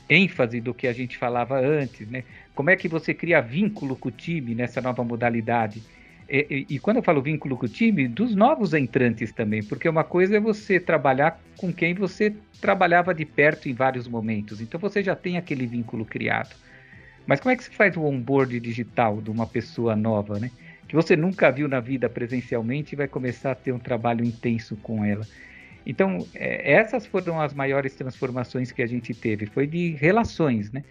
ênfase 0.10 0.62
do 0.62 0.74
que 0.74 0.88
a 0.88 0.94
gente 0.94 1.18
falava 1.18 1.60
antes, 1.60 2.08
né? 2.08 2.24
Como 2.54 2.70
é 2.70 2.76
que 2.76 2.88
você 2.88 3.14
cria 3.14 3.42
vínculo 3.42 3.96
com 3.96 4.10
o 4.10 4.12
time 4.12 4.56
nessa 4.56 4.82
nova 4.82 5.04
modalidade? 5.04 5.82
E, 6.30 6.66
e, 6.70 6.76
e, 6.76 6.80
quando 6.80 6.98
eu 6.98 7.04
falo 7.04 7.22
vínculo 7.22 7.58
com 7.58 7.66
o 7.66 7.70
time, 7.70 8.08
dos 8.08 8.36
novos 8.36 8.74
entrantes 8.74 9.32
também, 9.32 9.64
porque 9.64 9.88
uma 9.88 10.04
coisa 10.04 10.38
é 10.38 10.40
você 10.40 10.80
trabalhar 10.80 11.40
com 11.58 11.72
quem 11.72 11.94
você 11.94 12.34
trabalhava 12.60 13.14
de 13.14 13.26
perto 13.26 13.70
em 13.70 13.74
vários 13.74 14.08
momentos, 14.08 14.60
então 14.60 14.80
você 14.80 15.04
já 15.04 15.16
tem 15.16 15.38
aquele 15.38 15.68
vínculo 15.68 16.04
criado. 16.04 16.56
Mas 17.28 17.40
como 17.40 17.52
é 17.52 17.56
que 17.56 17.64
se 17.64 17.70
faz 17.72 17.96
o 17.98 18.04
onboard 18.04 18.60
digital 18.60 19.22
de 19.22 19.30
uma 19.30 19.48
pessoa 19.48 19.96
nova, 19.96 20.40
né? 20.40 20.52
Que 20.88 20.96
você 20.96 21.16
nunca 21.16 21.52
viu 21.52 21.68
na 21.68 21.80
vida 21.80 22.08
presencialmente 22.08 22.94
e 22.94 22.96
vai 22.96 23.08
começar 23.08 23.52
a 23.52 23.56
ter 23.56 23.72
um 23.72 23.80
trabalho 23.80 24.24
intenso 24.24 24.76
com 24.78 25.04
ela. 25.04 25.26
Então, 25.86 26.26
é, 26.34 26.74
essas 26.74 27.06
foram 27.06 27.40
as 27.40 27.54
maiores 27.54 27.94
transformações 27.96 28.72
que 28.72 28.82
a 28.82 28.88
gente 28.88 29.14
teve, 29.14 29.46
foi 29.46 29.68
de 29.68 29.92
relações, 29.92 30.72
né? 30.72 30.84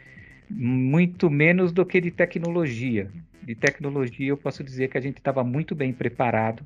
Muito 0.48 1.28
menos 1.30 1.72
do 1.72 1.84
que 1.84 2.00
de 2.00 2.10
tecnologia. 2.10 3.10
De 3.42 3.54
tecnologia, 3.54 4.28
eu 4.28 4.36
posso 4.36 4.62
dizer 4.62 4.88
que 4.88 4.96
a 4.96 5.00
gente 5.00 5.18
estava 5.18 5.42
muito 5.42 5.74
bem 5.74 5.92
preparado 5.92 6.64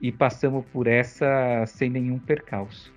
e 0.00 0.12
passamos 0.12 0.64
por 0.72 0.86
essa 0.86 1.64
sem 1.66 1.90
nenhum 1.90 2.18
percalço. 2.18 2.92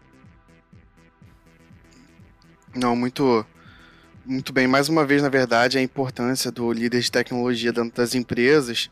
Não, 2.75 2.95
muito, 2.95 3.45
muito 4.25 4.53
bem. 4.53 4.67
Mais 4.67 4.89
uma 4.89 5.05
vez, 5.05 5.21
na 5.21 5.29
verdade, 5.29 5.77
a 5.77 5.81
importância 5.81 6.51
do 6.51 6.71
líder 6.71 7.01
de 7.01 7.11
tecnologia 7.11 7.73
dentro 7.73 7.95
das 7.95 8.13
empresas 8.13 8.89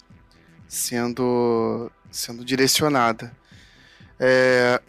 sendo, 0.68 1.92
sendo 2.10 2.44
direcionada. 2.44 3.32
É, 4.20 4.82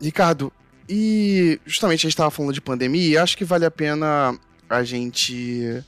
Ricardo, 0.00 0.52
e 0.88 1.60
justamente 1.64 2.00
a 2.00 2.02
gente 2.08 2.14
estava 2.14 2.30
falando 2.30 2.52
de 2.52 2.60
pandemia, 2.60 3.08
e 3.08 3.16
acho 3.16 3.36
que 3.36 3.44
vale 3.44 3.64
a 3.64 3.70
pena 3.70 4.38
a 4.68 4.82
gente 4.82 5.82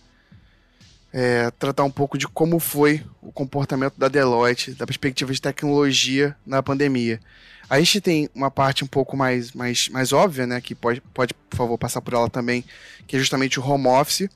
é, 1.12 1.50
tratar 1.58 1.84
um 1.84 1.90
pouco 1.90 2.18
de 2.18 2.26
como 2.28 2.58
foi 2.58 3.02
o 3.22 3.32
comportamento 3.32 3.94
da 3.96 4.08
Deloitte, 4.08 4.72
da 4.72 4.86
perspectiva 4.86 5.32
de 5.32 5.40
tecnologia 5.40 6.36
na 6.46 6.62
pandemia. 6.62 7.20
A 7.68 7.78
gente 7.78 8.00
tem 8.00 8.30
uma 8.34 8.50
parte 8.50 8.84
um 8.84 8.86
pouco 8.86 9.16
mais, 9.16 9.52
mais, 9.52 9.88
mais 9.88 10.12
óbvia, 10.12 10.46
né, 10.46 10.60
que 10.60 10.74
pode, 10.74 11.00
pode, 11.12 11.34
por 11.34 11.56
favor, 11.56 11.78
passar 11.78 12.00
por 12.00 12.14
ela 12.14 12.30
também, 12.30 12.64
que 13.06 13.16
é 13.16 13.18
justamente 13.18 13.58
o 13.58 13.66
home 13.66 13.88
office. 13.88 14.28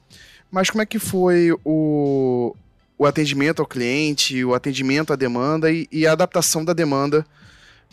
Mas 0.50 0.68
como 0.68 0.82
é 0.82 0.86
que 0.86 0.98
foi 0.98 1.52
o, 1.64 2.56
o 2.98 3.06
atendimento 3.06 3.60
ao 3.60 3.66
cliente, 3.66 4.44
o 4.44 4.52
atendimento 4.52 5.12
à 5.12 5.16
demanda 5.16 5.70
e, 5.70 5.86
e 5.92 6.06
a 6.06 6.12
adaptação 6.12 6.64
da 6.64 6.72
demanda 6.72 7.24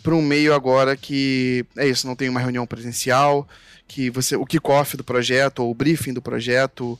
para 0.02 0.14
um 0.14 0.22
meio 0.22 0.54
agora 0.54 0.96
que 0.96 1.64
é 1.76 1.86
isso, 1.86 2.06
não 2.06 2.16
tem 2.16 2.28
uma 2.28 2.40
reunião 2.40 2.66
presencial, 2.66 3.46
que 3.86 4.10
você 4.10 4.36
o 4.36 4.44
kickoff 4.44 4.96
do 4.96 5.04
projeto 5.04 5.60
ou 5.60 5.70
o 5.70 5.74
briefing 5.74 6.12
do 6.12 6.22
projeto, 6.22 6.98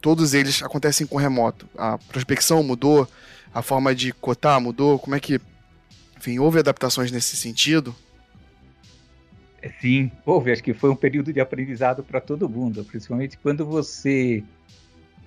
todos 0.00 0.34
eles 0.34 0.62
acontecem 0.62 1.06
com 1.06 1.16
remoto. 1.16 1.68
A 1.76 1.98
prospecção 1.98 2.62
mudou, 2.62 3.08
a 3.52 3.62
forma 3.62 3.94
de 3.94 4.12
cotar 4.12 4.60
mudou, 4.60 4.98
como 4.98 5.14
é 5.14 5.20
que 5.20 5.40
enfim, 6.16 6.38
houve 6.38 6.58
adaptações 6.58 7.12
nesse 7.12 7.36
sentido? 7.36 7.94
É, 9.60 9.70
sim, 9.80 10.10
houve. 10.24 10.52
Acho 10.52 10.62
que 10.62 10.72
foi 10.72 10.88
um 10.90 10.96
período 10.96 11.32
de 11.32 11.40
aprendizado 11.40 12.02
para 12.02 12.20
todo 12.20 12.48
mundo, 12.48 12.84
principalmente 12.84 13.36
quando 13.38 13.66
você 13.66 14.42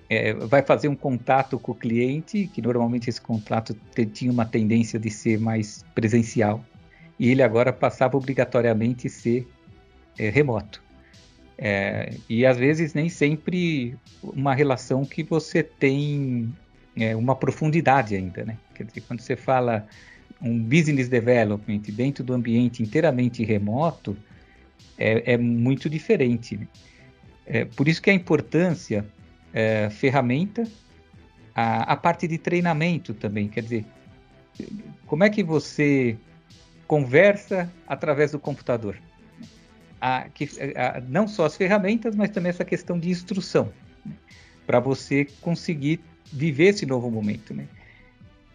é, 0.08 0.32
vai 0.34 0.62
fazer 0.62 0.88
um 0.88 0.96
contato 0.96 1.58
com 1.58 1.72
o 1.72 1.74
cliente, 1.74 2.48
que 2.52 2.62
normalmente 2.62 3.08
esse 3.08 3.20
contrato 3.20 3.76
tinha 4.12 4.32
uma 4.32 4.44
tendência 4.44 4.98
de 4.98 5.10
ser 5.10 5.38
mais 5.38 5.84
presencial, 5.94 6.64
e 7.18 7.30
ele 7.30 7.42
agora 7.42 7.72
passava 7.72 8.16
obrigatoriamente 8.16 9.08
ser 9.08 9.46
é, 10.18 10.28
remoto. 10.28 10.82
É, 11.56 12.14
e 12.28 12.46
às 12.46 12.56
vezes 12.56 12.94
nem 12.94 13.08
sempre 13.08 13.96
uma 14.22 14.54
relação 14.54 15.04
que 15.04 15.24
você 15.24 15.62
tem 15.62 16.54
é, 16.96 17.16
uma 17.16 17.34
profundidade 17.34 18.14
ainda, 18.14 18.44
né? 18.44 18.56
Quer 18.74 18.84
dizer, 18.84 19.00
quando 19.00 19.20
você 19.20 19.34
fala 19.34 19.86
um 20.40 20.56
business 20.62 21.08
development 21.08 21.82
dentro 21.88 22.22
do 22.22 22.32
ambiente 22.32 22.80
inteiramente 22.80 23.44
remoto, 23.44 24.16
é, 24.96 25.34
é 25.34 25.36
muito 25.36 25.90
diferente. 25.90 26.56
Né? 26.56 26.68
É, 27.44 27.64
por 27.64 27.88
isso 27.88 28.00
que 28.00 28.10
a 28.10 28.14
importância 28.14 29.04
é, 29.52 29.90
ferramenta, 29.90 30.64
a, 31.52 31.92
a 31.92 31.96
parte 31.96 32.28
de 32.28 32.38
treinamento 32.38 33.14
também, 33.14 33.48
quer 33.48 33.62
dizer, 33.62 33.84
como 35.06 35.24
é 35.24 35.30
que 35.30 35.42
você 35.42 36.16
conversa 36.88 37.70
através 37.86 38.32
do 38.32 38.40
computador? 38.40 38.96
A, 40.00 40.28
que, 40.28 40.48
a, 40.74 41.00
não 41.06 41.28
só 41.28 41.44
as 41.44 41.56
ferramentas, 41.56 42.16
mas 42.16 42.30
também 42.30 42.50
essa 42.50 42.64
questão 42.64 42.98
de 42.98 43.10
instrução, 43.10 43.72
né? 44.04 44.14
para 44.66 44.80
você 44.80 45.26
conseguir 45.40 46.00
viver 46.32 46.68
esse 46.68 46.86
novo 46.86 47.10
momento. 47.10 47.54
Né? 47.54 47.66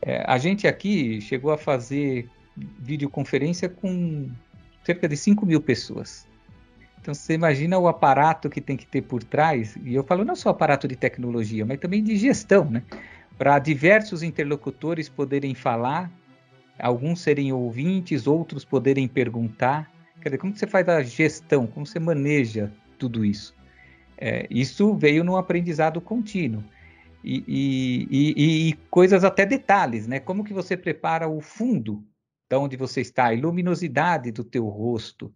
É, 0.02 0.24
a 0.26 0.38
gente 0.38 0.68
aqui 0.68 1.22
chegou 1.22 1.52
a 1.52 1.58
fazer 1.58 2.28
videoconferência 2.80 3.70
com 3.70 4.30
cerca 4.84 5.08
de 5.08 5.16
5 5.16 5.46
mil 5.46 5.62
pessoas. 5.62 6.28
Então 7.02 7.14
você 7.14 7.34
imagina 7.34 7.78
o 7.78 7.88
aparato 7.88 8.50
que 8.50 8.62
tem 8.62 8.78
que 8.78 8.86
ter 8.86 9.02
por 9.02 9.24
trás, 9.24 9.76
e 9.84 9.94
eu 9.94 10.04
falo 10.04 10.24
não 10.24 10.36
só 10.36 10.50
aparato 10.50 10.88
de 10.88 10.96
tecnologia, 10.96 11.66
mas 11.66 11.80
também 11.80 12.02
de 12.02 12.16
gestão, 12.16 12.66
né? 12.66 12.82
Para 13.38 13.60
diversos 13.60 14.24
interlocutores 14.24 15.10
poderem 15.10 15.54
falar, 15.54 16.10
alguns 16.80 17.22
serem 17.22 17.52
ouvintes, 17.54 18.28
outros 18.28 18.66
poderem 18.66 19.08
perguntar. 19.08 19.92
Quer 20.22 20.30
dizer, 20.30 20.38
como 20.38 20.56
você 20.56 20.68
faz 20.68 20.88
a 20.90 21.02
gestão, 21.04 21.68
como 21.68 21.86
você 21.86 22.00
maneja 22.00 22.72
tudo 22.98 23.26
isso? 23.26 23.56
É, 24.18 24.48
isso 24.50 24.96
veio 24.96 25.24
no 25.24 25.38
aprendizado 25.38 26.00
contínuo. 26.00 26.64
E, 27.24 27.44
e, 27.48 28.08
e, 28.12 28.70
e, 28.70 28.74
coisas 28.90 29.24
até 29.24 29.46
detalhes, 29.46 30.08
né? 30.08 30.20
Como 30.20 30.44
que 30.44 30.54
você 30.54 30.76
prepara 30.76 31.28
o 31.28 31.40
fundo 31.40 32.04
de 32.50 32.58
onde 32.58 32.78
você 32.78 33.02
está, 33.02 33.28
a 33.28 33.36
luminosidade 33.36 34.32
do 34.32 34.44
teu 34.44 34.68
rosto, 34.68 35.34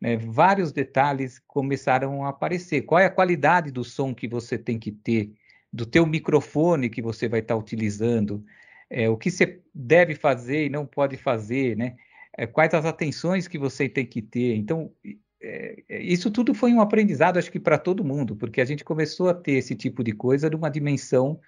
né, 0.00 0.16
vários 0.16 0.72
detalhes 0.72 1.40
começaram 1.46 2.24
a 2.24 2.30
aparecer. 2.30 2.82
Qual 2.82 2.98
é 2.98 3.06
a 3.06 3.10
qualidade 3.10 3.70
do 3.70 3.84
som 3.84 4.14
que 4.14 4.28
você 4.28 4.58
tem 4.58 4.78
que 4.78 4.92
ter, 4.92 5.32
do 5.72 5.86
teu 5.86 6.06
microfone 6.06 6.90
que 6.90 7.02
você 7.02 7.28
vai 7.28 7.40
estar 7.40 7.56
utilizando, 7.56 8.44
é, 8.92 9.08
o 9.08 9.16
que 9.16 9.30
você 9.30 9.62
deve 9.74 10.14
fazer 10.14 10.66
e 10.66 10.68
não 10.68 10.84
pode 10.86 11.16
fazer, 11.16 11.76
né? 11.76 11.96
É, 12.36 12.46
quais 12.46 12.72
as 12.74 12.84
atenções 12.84 13.48
que 13.48 13.58
você 13.58 13.88
tem 13.88 14.06
que 14.06 14.20
ter. 14.20 14.54
Então, 14.54 14.92
é, 15.40 15.82
é 15.88 16.02
isso 16.02 16.30
tudo 16.30 16.54
foi 16.54 16.72
um 16.72 16.80
aprendizado, 16.80 17.38
acho 17.38 17.50
que 17.50 17.58
para 17.58 17.78
todo 17.78 18.04
mundo, 18.04 18.36
porque 18.36 18.60
a 18.60 18.64
gente 18.64 18.84
começou 18.84 19.30
a 19.30 19.34
ter 19.34 19.52
esse 19.52 19.74
tipo 19.74 20.04
de 20.04 20.12
coisa 20.12 20.50
numa 20.50 20.70
dimensão 20.70 21.40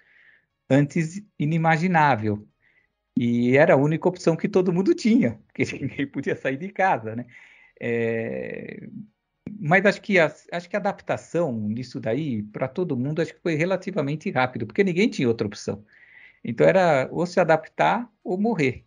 antes 0.69 1.21
inimaginável. 1.39 2.47
E 3.17 3.55
era 3.57 3.75
a 3.75 3.77
única 3.77 4.09
opção 4.09 4.35
que 4.35 4.49
todo 4.49 4.73
mundo 4.73 4.93
tinha, 4.95 5.39
porque 5.47 5.63
ninguém 5.79 6.07
podia 6.07 6.35
sair 6.35 6.57
de 6.57 6.69
casa, 6.69 7.15
né? 7.15 7.25
É, 7.79 8.87
mas 9.59 9.85
acho 9.85 10.01
que, 10.01 10.19
a, 10.19 10.33
acho 10.51 10.69
que 10.69 10.75
a 10.75 10.79
adaptação 10.79 11.53
nisso 11.53 11.99
daí, 11.99 12.43
para 12.43 12.67
todo 12.67 12.97
mundo, 12.97 13.21
acho 13.21 13.33
que 13.35 13.41
foi 13.41 13.55
relativamente 13.55 14.31
rápido, 14.31 14.65
porque 14.65 14.83
ninguém 14.83 15.09
tinha 15.09 15.27
outra 15.27 15.47
opção. 15.47 15.85
Então 16.45 16.67
era 16.67 17.09
ou 17.11 17.25
se 17.25 17.39
adaptar 17.39 18.09
ou 18.23 18.37
morrer. 18.39 18.85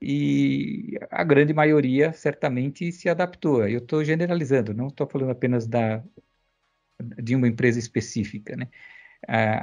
E 0.00 0.98
a 1.10 1.24
grande 1.24 1.52
maioria 1.54 2.12
certamente 2.12 2.92
se 2.92 3.08
adaptou. 3.08 3.66
Eu 3.68 3.80
estou 3.80 4.04
generalizando, 4.04 4.74
não 4.74 4.88
estou 4.88 5.08
falando 5.08 5.30
apenas 5.30 5.66
da, 5.66 6.02
de 7.00 7.34
uma 7.34 7.48
empresa 7.48 7.78
específica. 7.78 8.56
Né? 8.56 8.68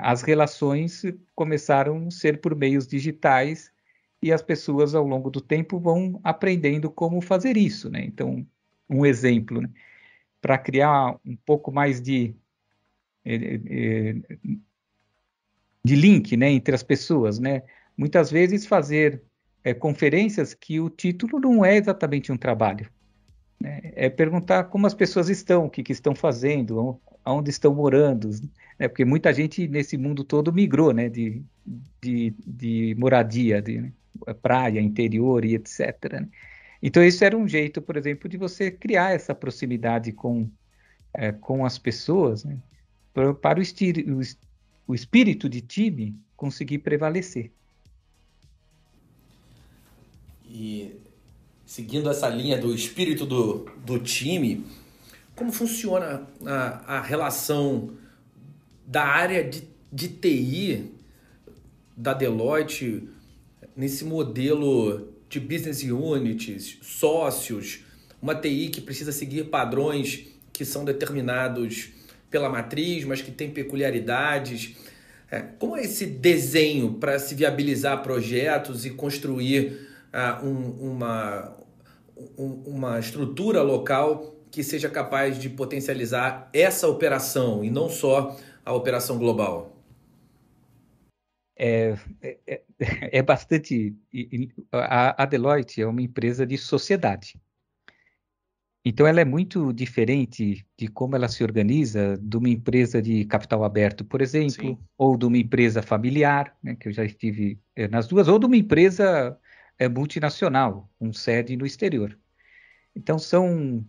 As 0.01 0.21
relações 0.23 1.03
começaram 1.35 2.07
a 2.07 2.11
ser 2.11 2.41
por 2.41 2.55
meios 2.55 2.87
digitais 2.87 3.71
e 4.21 4.31
as 4.31 4.41
pessoas 4.41 4.95
ao 4.95 5.05
longo 5.05 5.29
do 5.29 5.41
tempo 5.41 5.79
vão 5.79 6.19
aprendendo 6.23 6.91
como 6.91 7.21
fazer 7.21 7.57
isso, 7.57 7.89
né? 7.89 8.03
Então, 8.05 8.47
um 8.89 9.05
exemplo, 9.05 9.61
né? 9.61 9.69
para 10.41 10.57
criar 10.57 11.19
um 11.25 11.35
pouco 11.37 11.71
mais 11.71 12.01
de 12.01 12.35
eh, 13.25 13.59
eh, 13.65 14.15
de 15.83 15.95
link, 15.95 16.37
né, 16.37 16.49
entre 16.51 16.73
as 16.73 16.83
pessoas, 16.83 17.39
né? 17.39 17.63
Muitas 17.97 18.31
vezes 18.31 18.65
fazer 18.65 19.21
é, 19.63 19.73
conferências 19.73 20.53
que 20.53 20.79
o 20.79 20.89
título 20.89 21.39
não 21.39 21.63
é 21.63 21.77
exatamente 21.77 22.31
um 22.31 22.37
trabalho, 22.37 22.89
né? 23.59 23.91
É 23.95 24.09
perguntar 24.09 24.65
como 24.65 24.87
as 24.87 24.93
pessoas 24.93 25.29
estão, 25.29 25.65
o 25.65 25.69
que, 25.69 25.83
que 25.83 25.91
estão 25.91 26.15
fazendo, 26.15 26.99
onde 27.25 27.49
estão 27.49 27.73
morando, 27.73 28.29
né? 28.79 28.87
Porque 28.87 29.05
muita 29.05 29.33
gente 29.33 29.67
nesse 29.67 29.97
mundo 29.97 30.23
todo 30.23 30.53
migrou, 30.53 30.93
né? 30.93 31.09
De, 31.09 31.43
de, 32.01 32.33
de 32.45 32.95
moradia, 32.97 33.61
de, 33.61 33.81
né? 33.81 33.93
praia, 34.41 34.79
interior 34.79 35.43
e 35.43 35.55
etc. 35.55 36.13
Né? 36.13 36.29
Então, 36.81 37.03
isso 37.03 37.23
era 37.23 37.37
um 37.37 37.47
jeito, 37.47 37.81
por 37.81 37.97
exemplo, 37.97 38.29
de 38.29 38.37
você 38.37 38.69
criar 38.69 39.11
essa 39.11 39.33
proximidade 39.33 40.11
com, 40.11 40.49
é, 41.13 41.31
com 41.31 41.65
as 41.65 41.77
pessoas, 41.77 42.43
né? 42.43 42.57
para, 43.13 43.33
para 43.33 43.59
o, 43.59 43.63
o, 43.63 44.21
o 44.87 44.93
espírito 44.93 45.47
de 45.49 45.61
time 45.61 46.15
conseguir 46.35 46.79
prevalecer. 46.79 47.51
E 50.45 50.95
seguindo 51.65 52.09
essa 52.09 52.29
linha 52.29 52.57
do 52.57 52.73
espírito 52.73 53.25
do, 53.25 53.65
do 53.85 53.97
time, 53.99 54.65
como 55.35 55.51
funciona 55.51 56.27
a, 56.45 56.97
a 56.97 57.01
relação 57.01 57.91
da 58.85 59.03
área 59.03 59.43
de, 59.43 59.63
de 59.91 60.09
TI 60.09 60.91
da 61.95 62.13
Deloitte 62.13 63.09
nesse 63.75 64.05
modelo 64.05 65.13
de 65.29 65.39
business 65.39 65.81
units, 65.81 66.77
sócios, 66.81 67.79
uma 68.21 68.35
TI 68.35 68.69
que 68.69 68.81
precisa 68.81 69.11
seguir 69.11 69.45
padrões 69.45 70.27
que 70.51 70.63
são 70.63 70.85
determinados 70.85 71.89
pela 72.33 72.49
matriz, 72.49 73.05
mas 73.05 73.21
que 73.21 73.31
tem 73.31 73.51
peculiaridades. 73.51 74.75
É, 75.29 75.41
como 75.59 75.77
é 75.77 75.83
esse 75.83 76.07
desenho 76.07 76.95
para 76.95 77.19
se 77.19 77.35
viabilizar 77.35 78.01
projetos 78.01 78.87
e 78.87 78.89
construir 78.89 79.87
uh, 80.11 80.43
um, 80.43 80.93
uma, 80.93 81.55
um, 82.35 82.63
uma 82.65 82.99
estrutura 82.99 83.61
local 83.61 84.35
que 84.49 84.63
seja 84.63 84.89
capaz 84.89 85.37
de 85.37 85.47
potencializar 85.47 86.49
essa 86.51 86.87
operação 86.87 87.63
e 87.63 87.69
não 87.69 87.87
só 87.87 88.35
a 88.65 88.73
operação 88.73 89.19
global? 89.19 89.77
é, 91.55 91.95
é, 92.21 92.61
é 92.79 93.21
bastante. 93.21 93.95
A, 94.71 95.23
a 95.23 95.25
Deloitte 95.25 95.81
é 95.81 95.87
uma 95.87 96.01
empresa 96.01 96.47
de 96.47 96.57
sociedade. 96.57 97.39
Então, 98.85 99.07
ela 99.07 99.21
é 99.21 99.25
muito 99.25 99.71
diferente 99.71 100.65
de 100.77 100.87
como 100.89 101.15
ela 101.15 101.29
se 101.29 101.41
organiza 101.41 102.17
de 102.21 102.37
uma 102.37 102.49
empresa 102.49 103.01
de 103.01 103.23
capital 103.25 103.63
aberto, 103.63 104.03
por 104.03 104.21
exemplo, 104.21 104.51
Sim. 104.51 104.77
ou 104.97 105.17
de 105.17 105.25
uma 105.25 105.37
empresa 105.37 105.81
familiar, 105.81 106.55
né, 106.61 106.75
que 106.75 106.89
eu 106.89 106.91
já 106.91 107.05
estive 107.05 107.57
é, 107.75 107.87
nas 107.87 108.07
duas, 108.07 108.27
ou 108.27 108.37
de 108.37 108.45
uma 108.45 108.57
empresa 108.57 109.37
é, 109.79 109.87
multinacional, 109.87 110.89
com 110.99 111.13
sede 111.13 111.55
no 111.55 111.65
exterior. 111.65 112.17
Então, 112.93 113.17
são 113.17 113.85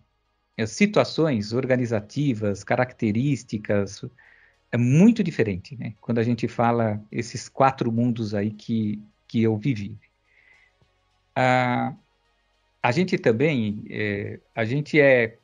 é, 0.56 0.64
situações 0.64 1.52
organizativas, 1.52 2.62
características, 2.62 4.04
é 4.70 4.76
muito 4.76 5.22
diferente, 5.22 5.76
né? 5.76 5.94
Quando 6.00 6.18
a 6.18 6.22
gente 6.24 6.48
fala 6.48 7.00
esses 7.10 7.48
quatro 7.48 7.92
mundos 7.92 8.34
aí 8.34 8.50
que, 8.50 9.02
que 9.26 9.42
eu 9.42 9.56
vivi. 9.56 9.98
Ah, 11.34 11.94
a 12.84 12.90
gente 12.90 13.16
também, 13.16 13.82
é, 13.88 14.40
a 14.54 14.62
gente 14.62 15.00
é 15.00 15.38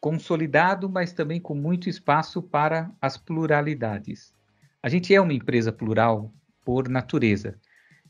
consolidado, 0.00 0.88
mas 0.88 1.12
também 1.12 1.38
com 1.38 1.54
muito 1.54 1.90
espaço 1.90 2.42
para 2.42 2.90
as 3.02 3.18
pluralidades. 3.18 4.32
A 4.82 4.88
gente 4.88 5.14
é 5.14 5.20
uma 5.20 5.34
empresa 5.34 5.70
plural 5.70 6.32
por 6.64 6.88
natureza, 6.88 7.60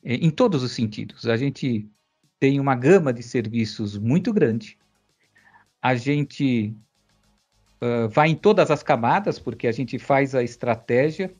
é, 0.04 0.14
em 0.14 0.30
todos 0.30 0.62
os 0.62 0.70
sentidos. 0.70 1.26
A 1.26 1.36
gente 1.36 1.90
tem 2.38 2.60
uma 2.60 2.76
gama 2.76 3.12
de 3.12 3.24
serviços 3.24 3.98
muito 3.98 4.32
grande. 4.32 4.78
A 5.82 5.96
gente 5.96 6.76
uh, 7.82 8.08
vai 8.08 8.28
em 8.28 8.36
todas 8.36 8.70
as 8.70 8.84
camadas, 8.84 9.36
porque 9.36 9.66
a 9.66 9.72
gente 9.72 9.98
faz 9.98 10.32
a 10.32 10.44
estratégia, 10.44 11.34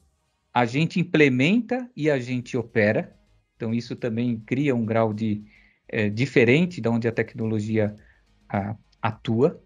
a 0.52 0.64
gente 0.64 0.98
implementa 0.98 1.88
e 1.94 2.10
a 2.10 2.18
gente 2.18 2.56
opera. 2.56 3.16
Então, 3.54 3.72
isso 3.72 3.94
também 3.94 4.42
cria 4.44 4.74
um 4.74 4.84
grau 4.84 5.14
de 5.14 5.44
é, 5.88 6.08
diferente 6.08 6.80
de 6.80 6.88
onde 6.88 7.08
a 7.08 7.12
tecnologia 7.12 7.94
uh, 8.52 8.76
atua. 9.00 9.60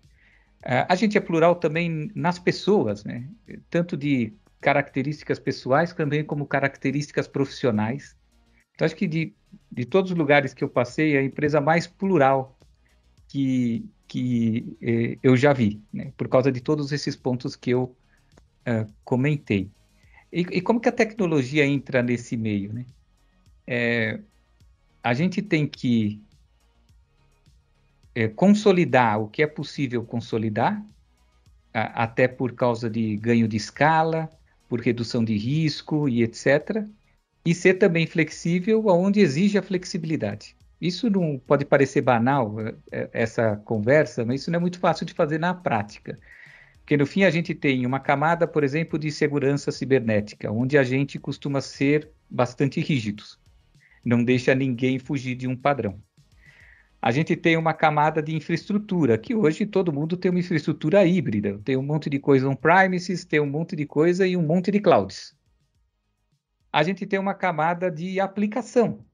Uh, 0.64 0.84
a 0.88 0.94
gente 0.94 1.16
é 1.16 1.20
plural 1.20 1.56
também 1.56 2.10
nas 2.14 2.38
pessoas, 2.38 3.04
né? 3.04 3.28
tanto 3.70 3.96
de 3.96 4.32
características 4.60 5.38
pessoais, 5.38 5.92
também 5.92 6.24
como 6.24 6.46
características 6.46 7.28
profissionais. 7.28 8.16
Então, 8.74 8.86
acho 8.86 8.96
que 8.96 9.06
de, 9.06 9.34
de 9.70 9.84
todos 9.84 10.10
os 10.10 10.16
lugares 10.16 10.52
que 10.52 10.62
eu 10.62 10.68
passei, 10.68 11.16
é 11.16 11.18
a 11.18 11.22
empresa 11.22 11.60
mais 11.60 11.86
plural 11.86 12.58
que, 13.28 13.84
que 14.06 14.76
eh, 14.80 15.18
eu 15.22 15.36
já 15.36 15.52
vi, 15.52 15.82
né? 15.92 16.12
por 16.16 16.28
causa 16.28 16.50
de 16.50 16.60
todos 16.60 16.92
esses 16.92 17.14
pontos 17.14 17.54
que 17.54 17.70
eu 17.70 17.96
uh, 18.66 18.92
comentei. 19.04 19.70
E, 20.32 20.40
e, 20.40 20.60
como 20.60 20.80
que 20.80 20.88
a 20.88 20.92
tecnologia 20.92 21.64
entra 21.64 22.02
nesse 22.02 22.36
meio? 22.36 22.72
Né? 22.72 22.86
É, 23.66 24.20
a 25.02 25.14
gente 25.14 25.40
tem 25.40 25.66
que 25.66 26.20
é, 28.14 28.28
consolidar 28.28 29.20
o 29.20 29.28
que 29.28 29.42
é 29.42 29.46
possível 29.46 30.04
consolidar, 30.04 30.84
a, 31.72 32.04
até 32.04 32.26
por 32.26 32.52
causa 32.52 32.90
de 32.90 33.16
ganho 33.16 33.46
de 33.46 33.56
escala, 33.56 34.30
por 34.68 34.80
redução 34.80 35.24
de 35.24 35.36
risco 35.36 36.08
e 36.08 36.22
etc. 36.22 36.84
E 37.44 37.54
ser 37.54 37.74
também 37.74 38.06
flexível 38.06 38.90
aonde 38.90 39.20
exige 39.20 39.56
a 39.56 39.62
flexibilidade. 39.62 40.56
Isso 40.80 41.10
não 41.10 41.38
pode 41.38 41.64
parecer 41.64 42.02
banal, 42.02 42.60
é, 42.60 42.74
é, 42.92 43.10
essa 43.12 43.56
conversa, 43.64 44.24
mas 44.24 44.42
isso 44.42 44.50
não 44.50 44.58
é 44.58 44.60
muito 44.60 44.78
fácil 44.78 45.06
de 45.06 45.12
fazer 45.12 45.38
na 45.38 45.54
prática. 45.54 46.18
Porque 46.80 46.96
no 46.96 47.06
fim 47.06 47.24
a 47.24 47.30
gente 47.30 47.54
tem 47.54 47.84
uma 47.84 48.00
camada, 48.00 48.46
por 48.46 48.64
exemplo, 48.64 48.98
de 48.98 49.10
segurança 49.10 49.70
cibernética, 49.70 50.50
onde 50.50 50.78
a 50.78 50.82
gente 50.82 51.18
costuma 51.18 51.60
ser 51.60 52.10
bastante 52.30 52.80
rígidos. 52.80 53.38
Não 54.04 54.22
deixa 54.22 54.54
ninguém 54.54 54.98
fugir 54.98 55.34
de 55.34 55.46
um 55.46 55.56
padrão. 55.56 56.00
A 57.00 57.12
gente 57.12 57.36
tem 57.36 57.56
uma 57.56 57.72
camada 57.72 58.20
de 58.20 58.34
infraestrutura, 58.34 59.16
que 59.16 59.34
hoje 59.34 59.64
todo 59.64 59.92
mundo 59.92 60.16
tem 60.16 60.30
uma 60.30 60.40
infraestrutura 60.40 61.06
híbrida. 61.06 61.60
Tem 61.64 61.76
um 61.76 61.82
monte 61.82 62.10
de 62.10 62.18
coisa 62.18 62.48
on-premises, 62.48 63.24
tem 63.24 63.38
um 63.38 63.46
monte 63.46 63.76
de 63.76 63.86
coisa 63.86 64.26
e 64.26 64.36
um 64.36 64.42
monte 64.42 64.72
de 64.72 64.80
clouds. 64.80 65.36
A 66.72 66.82
gente 66.82 67.06
tem 67.06 67.18
uma 67.18 67.34
camada 67.34 67.90
de 67.90 68.18
aplicação, 68.18 69.04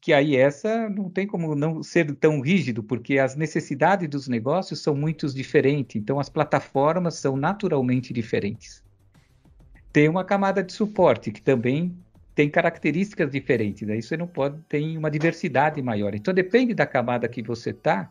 que 0.00 0.14
aí 0.14 0.34
essa 0.34 0.88
não 0.88 1.10
tem 1.10 1.26
como 1.26 1.54
não 1.54 1.82
ser 1.82 2.14
tão 2.16 2.40
rígido, 2.40 2.82
porque 2.82 3.18
as 3.18 3.36
necessidades 3.36 4.08
dos 4.08 4.26
negócios 4.26 4.82
são 4.82 4.94
muito 4.96 5.28
diferentes, 5.32 5.96
então 5.96 6.18
as 6.18 6.30
plataformas 6.30 7.14
são 7.16 7.36
naturalmente 7.36 8.14
diferentes. 8.14 8.82
Tem 9.92 10.08
uma 10.08 10.24
camada 10.24 10.62
de 10.62 10.72
suporte 10.72 11.30
que 11.30 11.42
também 11.42 11.94
tem 12.40 12.48
características 12.48 13.30
diferentes, 13.30 13.86
aí 13.86 14.00
você 14.00 14.16
não 14.16 14.26
pode 14.26 14.58
tem 14.66 14.96
uma 14.96 15.10
diversidade 15.10 15.82
maior. 15.82 16.14
Então 16.14 16.32
depende 16.32 16.72
da 16.72 16.86
camada 16.86 17.28
que 17.28 17.42
você 17.42 17.68
está, 17.68 18.10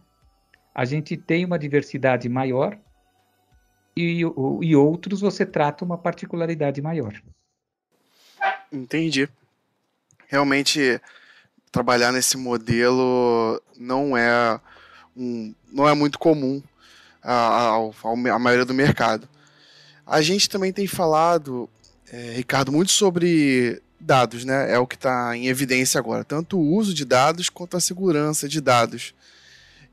a 0.74 0.86
gente 0.86 1.18
tem 1.18 1.44
uma 1.44 1.58
diversidade 1.58 2.30
maior 2.30 2.78
e, 3.98 4.22
e 4.62 4.76
outros 4.76 5.22
você 5.22 5.48
trata 5.48 5.84
uma 5.84 5.98
particularidade 5.98 6.80
maior. 6.80 7.20
Entendi. 8.72 9.28
Realmente 10.28 11.02
trabalhar 11.72 12.12
nesse 12.12 12.38
modelo 12.38 13.60
não 13.80 14.15
é 14.15 14.62
um, 15.18 15.56
não 15.74 15.89
é 15.89 15.96
muito 15.96 16.20
comum 16.20 16.62
a, 17.24 17.78
a 18.32 18.38
maioria 18.38 18.65
do 18.65 18.76
mercado. 18.76 19.28
A 20.06 20.22
gente 20.22 20.48
também 20.48 20.72
tem 20.72 20.86
falado, 20.86 21.68
é, 22.13 22.34
Ricardo, 22.34 22.72
muito 22.72 22.92
sobre 22.92 23.82
dados, 23.99 24.45
né? 24.45 24.71
É 24.71 24.79
o 24.79 24.88
que 24.88 24.95
está 24.95 25.35
em 25.35 25.47
evidência 25.47 25.99
agora, 25.99 26.23
tanto 26.23 26.57
o 26.57 26.75
uso 26.75 26.93
de 26.93 27.05
dados 27.05 27.49
quanto 27.49 27.77
a 27.77 27.79
segurança 27.79 28.47
de 28.47 28.62
dados. 28.62 29.13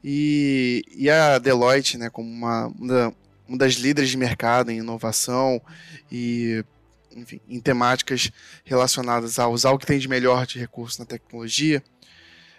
E, 0.05 0.85
e 0.95 1.11
a 1.11 1.39
Deloitte, 1.39 1.99
né, 1.99 2.09
como 2.11 2.31
uma, 2.31 2.67
uma, 2.69 3.13
das 3.57 3.75
líderes 3.75 4.11
de 4.11 4.17
mercado 4.17 4.71
em 4.71 4.79
inovação 4.79 5.61
e 6.13 6.65
enfim, 7.11 7.41
em 7.49 7.59
temáticas 7.59 8.31
relacionadas 8.65 9.39
a 9.39 9.49
usar 9.49 9.73
o 9.73 9.79
que 9.79 9.87
tem 9.87 9.99
de 9.99 10.07
melhor 10.07 10.47
de 10.47 10.59
recurso 10.59 11.01
na 11.01 11.07
tecnologia. 11.07 11.83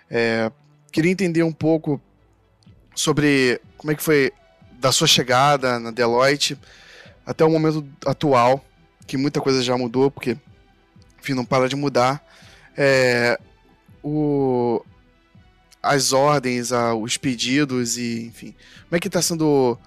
É, 0.10 0.52
queria 0.92 1.12
entender 1.12 1.44
um 1.44 1.54
pouco 1.54 2.02
sobre 2.96 3.62
como 3.78 3.92
é 3.92 3.96
que 3.96 4.04
foi 4.04 4.34
da 4.80 4.92
sua 4.92 5.08
chegada 5.08 5.80
na 5.80 5.92
Deloitte 5.92 6.58
até 7.26 7.46
o 7.46 7.50
momento 7.50 7.86
atual, 8.06 8.66
que 9.06 9.16
muita 9.18 9.40
coisa 9.40 9.62
já 9.62 9.78
mudou, 9.78 10.10
porque 10.10 10.38
enfim, 11.20 11.34
não 11.34 11.46
para 11.46 11.68
de 11.68 11.76
mudar. 11.76 12.24
É, 12.76 13.40
o, 14.04 14.84
as 15.82 16.14
ordens, 16.14 16.72
a, 16.72 16.94
os 16.94 17.18
pedidos 17.18 17.98
e, 17.98 18.28
enfim, 18.28 18.56
como 18.84 18.96
é 18.96 19.00
que 19.00 19.08
está 19.08 19.22
sendo 19.22 19.78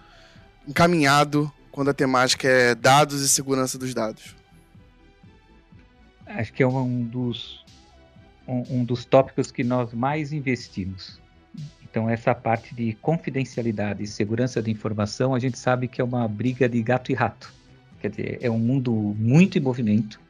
encaminhado 0.67 1.51
quando 1.71 1.91
a 1.91 1.95
temática 1.95 2.49
é 2.49 2.75
dados 2.75 3.23
e 3.23 3.29
segurança 3.29 3.79
dos 3.79 3.95
dados? 3.95 4.41
acho 6.27 6.53
que 6.53 6.63
é 6.63 6.67
um 6.67 7.03
dos, 7.03 7.65
um, 8.47 8.79
um 8.79 8.85
dos 8.85 9.05
tópicos 9.05 9.51
que 9.51 9.65
nós 9.65 9.93
mais 9.93 10.33
investimos. 10.33 11.21
Então, 11.83 12.09
essa 12.09 12.35
parte 12.35 12.75
de 12.75 12.93
confidencialidade 12.95 14.05
e 14.05 14.07
segurança 14.07 14.63
de 14.63 14.71
informação, 14.71 15.35
a 15.35 15.41
gente 15.41 15.59
sabe 15.59 15.89
que 15.89 16.01
é 16.01 16.05
uma 16.05 16.27
briga 16.29 16.69
de 16.69 16.81
gato 16.83 17.11
e 17.11 17.15
rato. 17.15 17.53
Quer 18.01 18.11
dizer, 18.11 18.39
é 18.41 18.51
um 18.51 18.59
mundo 18.59 18.93
muito 19.19 19.59
em 19.59 19.61
movimento, 19.61 20.21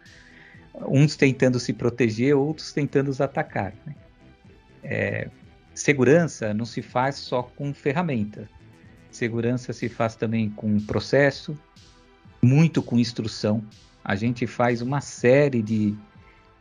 uns 0.74 1.16
tentando 1.16 1.58
se 1.58 1.72
proteger, 1.72 2.36
outros 2.36 2.72
tentando 2.72 3.08
os 3.08 3.20
atacar. 3.20 3.74
Né? 3.86 3.94
É, 4.82 5.28
segurança 5.74 6.54
não 6.54 6.64
se 6.64 6.82
faz 6.82 7.16
só 7.16 7.42
com 7.42 7.72
ferramenta. 7.74 8.48
Segurança 9.10 9.72
se 9.72 9.88
faz 9.88 10.14
também 10.14 10.50
com 10.50 10.78
processo, 10.80 11.58
muito 12.42 12.82
com 12.82 12.98
instrução 12.98 13.62
a 14.04 14.16
gente 14.16 14.46
faz 14.46 14.82
uma 14.82 15.00
série 15.00 15.62
de, 15.62 15.94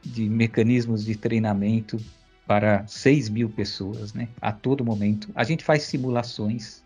de 0.04 0.30
mecanismos 0.30 1.04
de 1.04 1.16
treinamento 1.16 1.98
para 2.46 2.86
6 2.88 3.30
mil 3.30 3.50
pessoas, 3.50 4.14
né? 4.14 4.28
A 4.42 4.52
todo 4.52 4.84
momento. 4.84 5.30
A 5.36 5.44
gente 5.44 5.64
faz 5.64 5.84
simulações. 5.84 6.84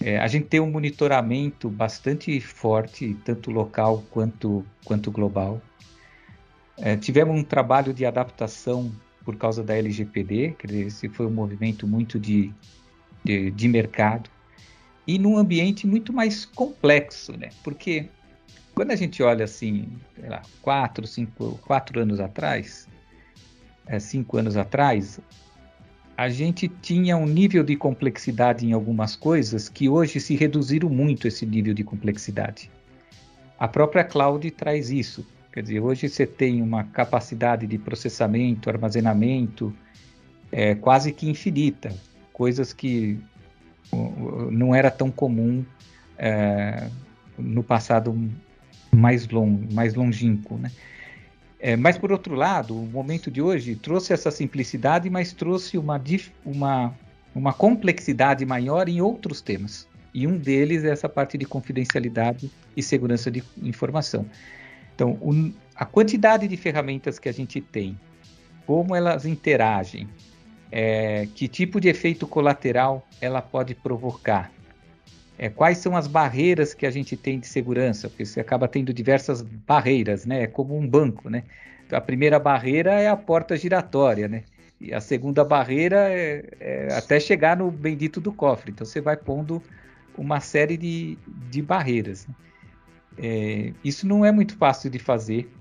É, 0.00 0.18
a 0.18 0.26
gente 0.28 0.46
tem 0.46 0.60
um 0.60 0.70
monitoramento 0.70 1.68
bastante 1.68 2.40
forte, 2.40 3.16
tanto 3.24 3.50
local 3.50 4.04
quanto, 4.10 4.64
quanto 4.84 5.10
global. 5.10 5.60
É, 6.80 6.96
tivemos 6.96 7.38
um 7.38 7.42
trabalho 7.42 7.92
de 7.92 8.06
adaptação 8.06 8.90
por 9.24 9.36
causa 9.36 9.62
da 9.62 9.76
LGPD, 9.76 10.56
que 10.58 10.66
esse 10.66 11.08
foi 11.08 11.26
um 11.26 11.30
movimento 11.30 11.86
muito 11.86 12.18
de, 12.18 12.52
de, 13.22 13.50
de 13.50 13.68
mercado, 13.68 14.30
e 15.06 15.18
num 15.18 15.36
ambiente 15.36 15.86
muito 15.86 16.12
mais 16.12 16.44
complexo, 16.44 17.36
né? 17.36 17.50
Porque 17.62 18.08
quando 18.74 18.92
a 18.92 18.96
gente 18.96 19.22
olha 19.22 19.44
assim, 19.44 19.88
sei 20.18 20.28
lá, 20.28 20.42
quatro, 20.62 21.06
cinco, 21.06 21.58
quatro 21.66 22.00
anos 22.00 22.18
atrás, 22.18 22.88
é, 23.86 23.98
cinco 23.98 24.38
anos 24.38 24.56
atrás, 24.56 25.20
a 26.16 26.28
gente 26.28 26.68
tinha 26.68 27.16
um 27.16 27.26
nível 27.26 27.62
de 27.62 27.76
complexidade 27.76 28.66
em 28.66 28.72
algumas 28.72 29.16
coisas 29.16 29.68
que 29.68 29.88
hoje 29.88 30.20
se 30.20 30.34
reduziram 30.34 30.88
muito 30.88 31.26
esse 31.26 31.44
nível 31.44 31.74
de 31.74 31.84
complexidade. 31.84 32.70
A 33.58 33.66
própria 33.66 34.04
cloud 34.04 34.50
traz 34.50 34.90
isso. 34.90 35.26
Quer 35.52 35.62
dizer, 35.62 35.80
hoje 35.80 36.08
você 36.08 36.26
tem 36.26 36.62
uma 36.62 36.84
capacidade 36.84 37.66
de 37.66 37.76
processamento, 37.76 38.70
armazenamento 38.70 39.74
é, 40.52 40.74
quase 40.74 41.12
que 41.12 41.28
infinita, 41.28 41.92
coisas 42.32 42.72
que 42.72 43.18
não 44.50 44.74
era 44.74 44.90
tão 44.90 45.10
comum 45.10 45.64
é, 46.16 46.88
no 47.36 47.62
passado 47.62 48.16
mais, 48.94 49.26
long, 49.28 49.66
mais 49.72 49.94
longínquo, 49.94 50.56
né? 50.56 50.70
É, 51.58 51.76
mas, 51.76 51.98
por 51.98 52.10
outro 52.10 52.34
lado, 52.34 52.74
o 52.74 52.86
momento 52.86 53.30
de 53.30 53.42
hoje 53.42 53.76
trouxe 53.76 54.14
essa 54.14 54.30
simplicidade, 54.30 55.10
mas 55.10 55.32
trouxe 55.32 55.76
uma, 55.76 56.02
uma, 56.44 56.94
uma 57.34 57.52
complexidade 57.52 58.46
maior 58.46 58.88
em 58.88 59.02
outros 59.02 59.42
temas. 59.42 59.86
E 60.14 60.26
um 60.26 60.38
deles 60.38 60.84
é 60.84 60.88
essa 60.88 61.08
parte 61.08 61.36
de 61.36 61.44
confidencialidade 61.44 62.50
e 62.74 62.82
segurança 62.82 63.30
de 63.30 63.42
informação. 63.62 64.24
Então, 64.94 65.12
o, 65.20 65.52
a 65.74 65.84
quantidade 65.84 66.46
de 66.46 66.56
ferramentas 66.56 67.18
que 67.18 67.28
a 67.28 67.32
gente 67.32 67.60
tem, 67.60 67.98
como 68.66 68.94
elas 68.94 69.24
interagem, 69.24 70.08
é, 70.70 71.26
que 71.34 71.48
tipo 71.48 71.80
de 71.80 71.88
efeito 71.88 72.26
colateral 72.26 73.06
ela 73.20 73.42
pode 73.42 73.74
provocar, 73.74 74.52
é, 75.38 75.48
quais 75.48 75.78
são 75.78 75.96
as 75.96 76.06
barreiras 76.06 76.74
que 76.74 76.84
a 76.84 76.90
gente 76.90 77.16
tem 77.16 77.40
de 77.40 77.46
segurança, 77.46 78.08
porque 78.08 78.26
você 78.26 78.40
acaba 78.40 78.68
tendo 78.68 78.92
diversas 78.92 79.40
barreiras, 79.40 80.26
né? 80.26 80.42
É 80.42 80.46
como 80.46 80.76
um 80.76 80.86
banco, 80.86 81.30
né? 81.30 81.44
A 81.90 82.00
primeira 82.00 82.38
barreira 82.38 82.92
é 83.00 83.08
a 83.08 83.16
porta 83.16 83.56
giratória, 83.56 84.28
né? 84.28 84.44
E 84.80 84.92
a 84.92 85.00
segunda 85.00 85.42
barreira 85.44 86.08
é, 86.10 86.44
é 86.60 86.88
até 86.92 87.18
chegar 87.18 87.56
no 87.56 87.70
bendito 87.70 88.20
do 88.20 88.32
cofre. 88.32 88.70
Então 88.70 88.86
você 88.86 89.00
vai 89.00 89.16
pondo 89.16 89.62
uma 90.16 90.40
série 90.40 90.76
de, 90.76 91.18
de 91.50 91.62
barreiras. 91.62 92.26
Né? 92.26 92.34
É, 93.16 93.74
isso 93.84 94.06
não 94.06 94.24
é 94.24 94.32
muito 94.32 94.56
fácil 94.56 94.90
de 94.90 94.98
fazer 94.98 95.56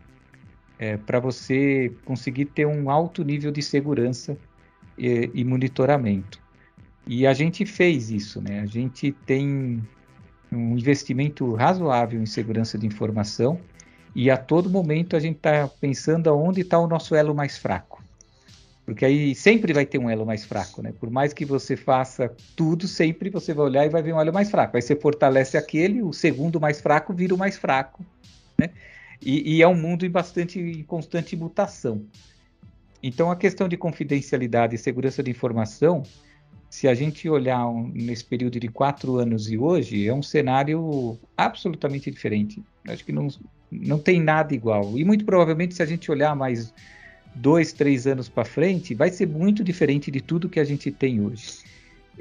é, 0.78 0.98
para 0.98 1.20
você 1.20 2.00
conseguir 2.06 2.46
ter 2.48 2.66
um 2.68 2.90
alto 2.90 3.24
nível 3.24 3.52
de 3.52 3.62
segurança 3.62 4.42
e, 4.98 5.32
e 5.34 5.46
monitoramento. 5.46 6.42
E 7.06 7.26
a 7.28 7.34
gente 7.34 7.66
fez 7.66 8.12
isso, 8.12 8.42
né? 8.42 8.62
A 8.62 8.66
gente 8.66 9.12
tem 9.12 9.90
um 10.52 10.78
investimento 10.78 11.54
razoável 11.56 12.22
em 12.22 12.26
segurança 12.26 12.78
de 12.78 12.88
informação 12.88 13.66
E 14.16 14.30
a 14.32 14.38
todo 14.38 14.70
momento 14.70 15.16
a 15.16 15.20
gente 15.20 15.38
está 15.38 15.68
pensando 15.70 16.30
aonde 16.30 16.62
está 16.62 16.80
o 16.80 16.88
nosso 16.88 17.16
elo 17.16 17.36
mais 17.36 17.58
fraco. 17.58 17.99
Porque 18.90 19.06
aí 19.06 19.36
sempre 19.36 19.72
vai 19.72 19.86
ter 19.86 20.00
um 20.00 20.10
elo 20.10 20.26
mais 20.26 20.46
fraco, 20.46 20.82
né? 20.82 20.92
Por 20.92 21.12
mais 21.12 21.32
que 21.32 21.46
você 21.46 21.78
faça 21.78 22.36
tudo, 22.56 22.88
sempre 22.88 23.30
você 23.30 23.54
vai 23.54 23.68
olhar 23.68 23.86
e 23.86 23.90
vai 23.90 24.02
ver 24.02 24.14
um 24.14 24.20
elo 24.20 24.34
mais 24.34 24.50
fraco. 24.50 24.76
Aí 24.76 24.82
você 24.82 24.96
fortalece 24.96 25.56
aquele, 25.58 26.02
o 26.02 26.12
segundo 26.12 26.60
mais 26.60 26.82
fraco 26.82 27.14
vira 27.14 27.36
o 27.36 27.38
mais 27.38 27.56
fraco, 27.56 28.04
né? 28.58 28.72
E, 29.22 29.58
e 29.58 29.62
é 29.62 29.68
um 29.68 29.76
mundo 29.76 30.08
em 30.08 30.10
bastante 30.10 30.60
em 30.60 30.82
constante 30.82 31.36
mutação. 31.36 32.04
Então 33.04 33.30
a 33.30 33.36
questão 33.36 33.70
de 33.70 33.78
confidencialidade 33.78 34.74
e 34.74 34.80
segurança 34.80 35.22
de 35.22 35.30
informação, 35.30 36.02
se 36.68 36.88
a 36.88 36.96
gente 36.96 37.30
olhar 37.30 37.68
um, 37.68 37.90
nesse 37.90 38.26
período 38.26 38.60
de 38.60 38.70
quatro 38.70 39.18
anos 39.18 39.52
e 39.52 39.58
hoje, 39.58 40.08
é 40.08 40.14
um 40.14 40.24
cenário 40.24 41.16
absolutamente 41.38 42.10
diferente. 42.10 42.64
Acho 42.88 43.06
que 43.06 43.12
não, 43.12 43.28
não 43.72 44.00
tem 44.00 44.20
nada 44.20 44.52
igual. 44.52 44.98
E 44.98 45.06
muito 45.06 45.24
provavelmente, 45.26 45.76
se 45.76 45.84
a 45.84 45.86
gente 45.86 46.10
olhar 46.10 46.36
mais 46.36 46.74
dois, 47.36 47.72
três 47.74 48.08
anos 48.08 48.28
para 48.28 48.46
frente, 48.46 48.94
vai 48.94 49.10
ser 49.10 49.28
muito 49.28 49.64
diferente 49.64 50.12
de 50.12 50.22
tudo 50.22 50.50
que 50.50 50.60
a 50.60 50.64
gente 50.64 50.92
tem 50.92 51.22
hoje. 51.22 51.60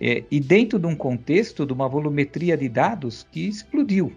É, 0.00 0.22
e 0.30 0.38
dentro 0.38 0.78
de 0.78 0.86
um 0.86 0.94
contexto 0.94 1.66
de 1.66 1.72
uma 1.72 1.88
volumetria 1.88 2.56
de 2.56 2.68
dados 2.68 3.26
que 3.30 3.48
explodiu. 3.48 4.12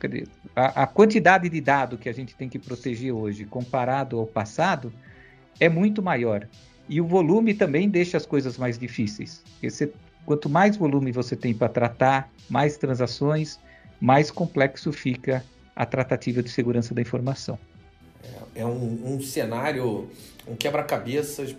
Dizer, 0.00 0.28
a, 0.54 0.82
a, 0.82 0.86
quantidade 0.86 1.48
de 1.48 1.60
dados 1.60 1.98
que 1.98 2.08
a 2.08 2.12
gente 2.12 2.34
tem 2.34 2.48
que 2.48 2.58
proteger 2.58 3.12
hoje, 3.12 3.44
comparado 3.44 4.18
ao 4.18 4.26
passado, 4.26 4.92
é 5.58 5.68
muito 5.68 6.02
maior. 6.02 6.46
E 6.88 7.00
o 7.00 7.06
volume 7.06 7.52
também 7.52 7.88
deixa 7.88 8.16
as 8.16 8.24
coisas 8.24 8.56
mais 8.56 8.78
difíceis. 8.78 9.42
Quanto 10.24 10.48
mais 10.48 10.76
volume 10.76 11.12
você 11.12 11.36
tem 11.36 11.54
para 11.54 11.68
tratar, 11.68 12.30
mais 12.48 12.76
transações, 12.76 13.58
mais 14.00 14.30
complexo 14.30 14.92
fica 14.92 15.44
a 15.74 15.84
tratativa 15.84 16.42
de 16.42 16.50
segurança 16.50 16.94
da 16.94 17.02
informação. 17.02 17.58
É, 18.56 18.64
um, 18.64 19.14
um 19.14 19.20
cenário 19.20 20.08
um 20.48 20.54
quebra-cabeças 20.54 21.54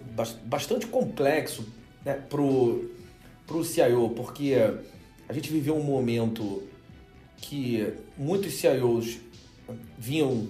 bastante 0.45 0.88
complexo 0.88 1.67
né, 2.03 2.13
para 2.13 2.41
o 2.41 3.63
CIO, 3.63 4.10
porque 4.15 4.55
a 5.27 5.33
gente 5.33 5.51
viveu 5.51 5.75
um 5.75 5.83
momento 5.83 6.63
que 7.38 7.93
muitos 8.17 8.53
CIOs 8.53 9.17
vinham 9.97 10.47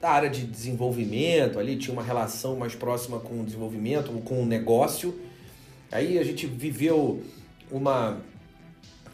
da 0.00 0.10
área 0.10 0.28
de 0.28 0.44
desenvolvimento, 0.44 1.58
ali 1.58 1.76
tinha 1.76 1.92
uma 1.92 2.02
relação 2.02 2.56
mais 2.56 2.74
próxima 2.74 3.18
com 3.18 3.40
o 3.40 3.44
desenvolvimento, 3.44 4.12
com 4.22 4.42
o 4.42 4.46
negócio. 4.46 5.18
Aí 5.90 6.18
a 6.18 6.24
gente 6.24 6.46
viveu 6.46 7.22
uma 7.70 8.20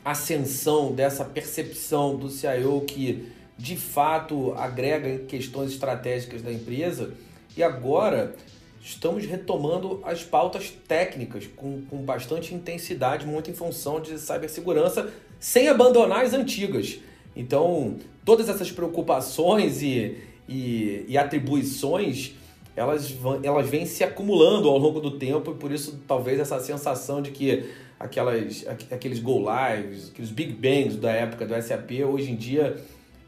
ascensão 0.04 0.92
dessa 0.92 1.24
percepção 1.24 2.16
do 2.16 2.28
CIO 2.28 2.80
que 2.80 3.30
de 3.60 3.76
fato 3.76 4.54
agrega 4.56 5.18
questões 5.26 5.72
estratégicas 5.72 6.40
da 6.40 6.50
empresa 6.50 7.12
e 7.54 7.62
agora 7.62 8.34
estamos 8.82 9.26
retomando 9.26 10.00
as 10.02 10.24
pautas 10.24 10.72
técnicas 10.88 11.46
com, 11.54 11.82
com 11.82 11.98
bastante 11.98 12.54
intensidade, 12.54 13.26
muito 13.26 13.50
em 13.50 13.54
função 13.54 14.00
de 14.00 14.18
cibersegurança, 14.18 15.12
sem 15.38 15.68
abandonar 15.68 16.24
as 16.24 16.32
antigas. 16.32 16.98
Então, 17.36 17.96
todas 18.24 18.48
essas 18.48 18.72
preocupações 18.72 19.82
e, 19.82 20.16
e, 20.48 21.04
e 21.06 21.18
atribuições 21.18 22.32
elas, 22.74 23.14
elas 23.42 23.68
vêm 23.68 23.84
se 23.84 24.02
acumulando 24.02 24.70
ao 24.70 24.78
longo 24.78 25.00
do 25.00 25.18
tempo 25.18 25.50
e 25.50 25.54
por 25.54 25.70
isso 25.70 26.00
talvez 26.08 26.40
essa 26.40 26.58
sensação 26.60 27.20
de 27.20 27.30
que 27.30 27.68
aquelas, 27.98 28.64
aqueles 28.90 29.18
go 29.18 29.38
lives, 29.38 30.08
aqueles 30.08 30.30
big 30.30 30.54
bangs 30.54 30.96
da 30.96 31.10
época 31.10 31.44
do 31.44 31.60
SAP 31.60 31.90
hoje 32.10 32.30
em 32.30 32.36
dia 32.36 32.80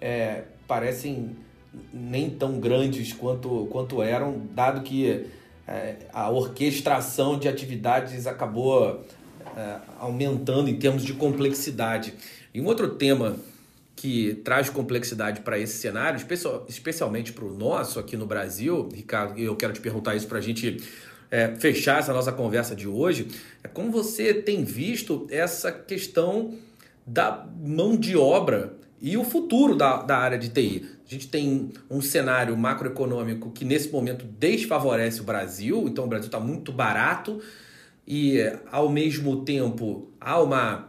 é, 0.03 0.43
parecem 0.67 1.37
nem 1.93 2.29
tão 2.29 2.59
grandes 2.59 3.13
quanto, 3.13 3.69
quanto 3.71 4.03
eram, 4.03 4.43
dado 4.53 4.83
que 4.83 5.27
é, 5.67 5.97
a 6.13 6.29
orquestração 6.29 7.39
de 7.39 7.49
atividades 7.49 8.27
acabou 8.27 9.05
é, 9.57 9.77
aumentando 10.01 10.69
em 10.69 10.77
termos 10.77 11.05
de 11.05 11.15
complexidade. 11.15 12.15
E 12.53 12.61
um 12.61 12.67
outro 12.67 12.97
tema 12.97 13.37
que 13.95 14.35
traz 14.45 14.69
complexidade 14.69 15.43
para 15.43 15.57
esse 15.59 15.79
cenário, 15.79 16.17
especial, 16.17 16.67
especialmente 16.69 17.33
para 17.33 17.45
o 17.45 17.57
nosso 17.57 18.01
aqui 18.01 18.17
no 18.17 18.27
Brasil, 18.27 18.89
Ricardo, 18.93 19.39
eu 19.39 19.55
quero 19.55 19.73
te 19.73 19.81
perguntar 19.81 20.17
isso 20.17 20.27
para 20.27 20.39
a 20.39 20.41
gente 20.41 20.83
é, 21.31 21.55
fechar 21.55 22.01
essa 22.01 22.13
nossa 22.13 22.33
conversa 22.33 22.75
de 22.75 22.89
hoje, 22.89 23.29
é 23.63 23.69
como 23.69 23.93
você 23.93 24.35
tem 24.35 24.65
visto 24.65 25.27
essa 25.31 25.71
questão 25.71 26.59
da 27.07 27.47
mão 27.61 27.97
de 27.97 28.17
obra 28.17 28.83
e 29.03 29.17
o 29.17 29.25
futuro 29.25 29.75
da, 29.75 29.97
da 29.97 30.17
área 30.17 30.39
de 30.39 30.49
TI. 30.49 30.89
A 31.05 31.11
gente 31.11 31.27
tem 31.27 31.73
um 31.91 32.01
cenário 32.01 32.57
macroeconômico 32.57 33.51
que 33.51 33.65
nesse 33.65 33.91
momento 33.91 34.25
desfavorece 34.25 35.21
o 35.21 35.25
Brasil, 35.25 35.89
então 35.89 36.05
o 36.05 36.07
Brasil 36.07 36.27
está 36.27 36.39
muito 36.39 36.71
barato. 36.71 37.43
E 38.07 38.39
ao 38.71 38.89
mesmo 38.89 39.45
tempo 39.45 40.09
há 40.21 40.41
uma 40.41 40.89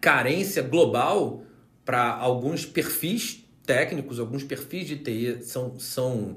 carência 0.00 0.60
global 0.60 1.44
para 1.84 2.10
alguns 2.16 2.66
perfis 2.66 3.44
técnicos, 3.64 4.18
alguns 4.18 4.42
perfis 4.42 4.88
de 4.88 4.96
TI 4.96 5.38
são, 5.42 5.78
são 5.78 6.36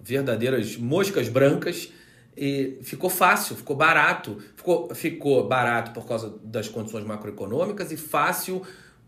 verdadeiras 0.00 0.76
moscas 0.76 1.28
brancas. 1.28 1.92
E 2.36 2.78
ficou 2.82 3.10
fácil, 3.10 3.54
ficou 3.54 3.76
barato, 3.76 4.38
ficou, 4.56 4.92
ficou 4.92 5.46
barato 5.46 5.92
por 5.92 6.04
causa 6.04 6.34
das 6.42 6.66
condições 6.66 7.04
macroeconômicas 7.04 7.92
e 7.92 7.96
fácil 7.96 8.62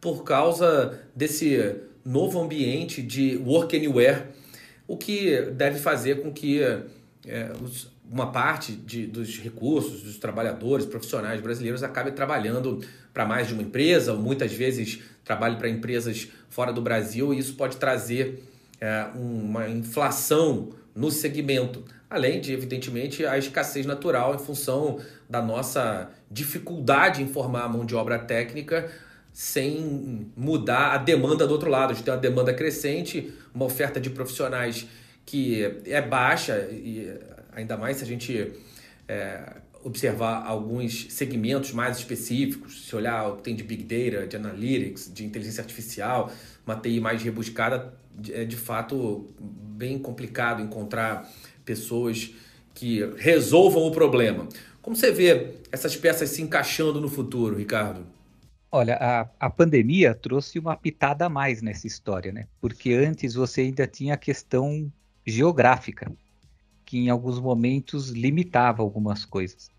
por 0.05 0.23
causa 0.23 1.01
desse 1.17 1.77
novo 2.05 2.39
ambiente 2.39 3.01
de 3.01 3.39
work 3.39 3.75
anywhere, 3.75 4.25
o 4.87 4.99
que 4.99 5.41
deve 5.53 5.79
fazer 5.79 6.21
com 6.21 6.31
que 6.31 6.61
é, 6.63 7.51
uma 8.13 8.31
parte 8.31 8.73
de, 8.73 9.07
dos 9.07 9.39
recursos 9.39 10.03
dos 10.03 10.19
trabalhadores, 10.19 10.85
profissionais 10.85 11.41
brasileiros 11.41 11.83
acabe 11.83 12.13
trabalhando 12.13 12.85
para 13.15 13.25
mais 13.25 13.49
de 13.49 13.55
uma 13.55 13.63
empresa, 13.63 14.13
ou 14.13 14.19
muitas 14.19 14.53
vezes 14.53 15.01
trabalhe 15.25 15.57
para 15.57 15.71
empresas 15.71 16.29
fora 16.51 16.71
do 16.71 16.83
Brasil, 16.83 17.33
e 17.33 17.39
isso 17.39 17.55
pode 17.55 17.79
trazer 17.79 18.45
é, 18.79 19.07
uma 19.15 19.71
inflação 19.71 20.69
no 20.95 21.11
segmento, 21.11 21.83
além 22.11 22.43
de, 22.43 22.53
evidentemente, 22.53 23.25
a 23.25 23.39
escassez 23.39 23.87
natural 23.87 24.35
em 24.35 24.39
função 24.39 25.01
da 25.31 25.41
nossa 25.41 26.11
dificuldade 26.31 27.23
em 27.23 27.27
formar 27.27 27.63
a 27.63 27.69
mão 27.71 27.87
de 27.87 27.95
obra 27.95 28.19
técnica 28.19 28.93
sem 29.35 30.31
mudar 30.37 30.93
a 30.93 30.97
demanda 30.97 31.45
do 31.45 31.53
outro 31.53 31.69
lado. 31.69 31.91
A 31.91 31.95
gente 31.95 32.05
tem 32.05 32.15
uma 32.15 32.21
demanda 32.21 32.55
crescente, 32.55 33.35
uma 33.53 33.65
oferta 33.65 34.01
de 34.01 34.09
profissionais 34.09 34.87
que 35.27 35.65
é 35.85 36.01
baixa, 36.01 36.57
e 36.71 37.13
ainda 37.53 37.77
mais 37.77 37.97
se 37.97 38.05
a 38.05 38.07
gente 38.07 38.53
é, 39.09 39.57
observar 39.83 40.47
alguns 40.47 41.13
segmentos 41.13 41.73
mais 41.73 41.99
específicos, 41.99 42.87
se 42.87 42.95
olhar 42.95 43.29
o 43.29 43.37
que 43.37 43.43
tem 43.43 43.57
de 43.57 43.65
Big 43.65 43.83
Data, 43.83 44.25
de 44.25 44.37
Analytics, 44.37 45.13
de 45.13 45.25
inteligência 45.25 45.63
artificial, 45.63 46.33
uma 46.65 46.77
TI 46.77 47.01
mais 47.01 47.21
rebuscada, 47.21 47.93
é 48.31 48.45
de 48.45 48.57
fato 48.57 49.35
bem 49.41 49.99
complicado 49.99 50.63
encontrar 50.63 51.29
pessoas 51.65 52.31
que 52.73 53.01
resolvam 53.17 53.83
o 53.83 53.91
problema. 53.91 54.49
Como 54.81 54.95
você 54.95 55.11
vê 55.11 55.55
essas 55.73 55.97
peças 55.97 56.31
se 56.31 56.41
encaixando 56.41 57.01
no 57.01 57.09
futuro, 57.09 57.57
Ricardo? 57.57 58.14
Olha, 58.77 58.97
a, 58.97 59.47
a 59.47 59.49
pandemia 59.49 60.17
trouxe 60.17 60.59
uma 60.59 60.77
pitada 60.77 61.27
a 61.27 61.29
mais 61.29 61.63
nessa 61.63 61.87
história, 61.87 62.33
né? 62.33 62.49
Porque 62.61 62.93
antes 62.93 63.35
você 63.35 63.61
ainda 63.61 63.87
tinha 63.87 64.15
a 64.15 64.17
questão 64.17 64.93
geográfica, 65.25 66.11
que 66.85 66.99
em 66.99 67.09
alguns 67.09 67.39
momentos 67.39 68.09
limitava 68.09 68.83
algumas 68.83 69.25
coisas. 69.25 69.71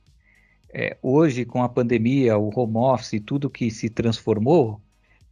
É, 0.74 0.96
hoje, 1.02 1.44
com 1.44 1.62
a 1.62 1.68
pandemia, 1.68 2.38
o 2.38 2.50
home 2.58 2.78
office, 2.78 3.22
tudo 3.26 3.50
que 3.50 3.70
se 3.70 3.90
transformou, 3.90 4.80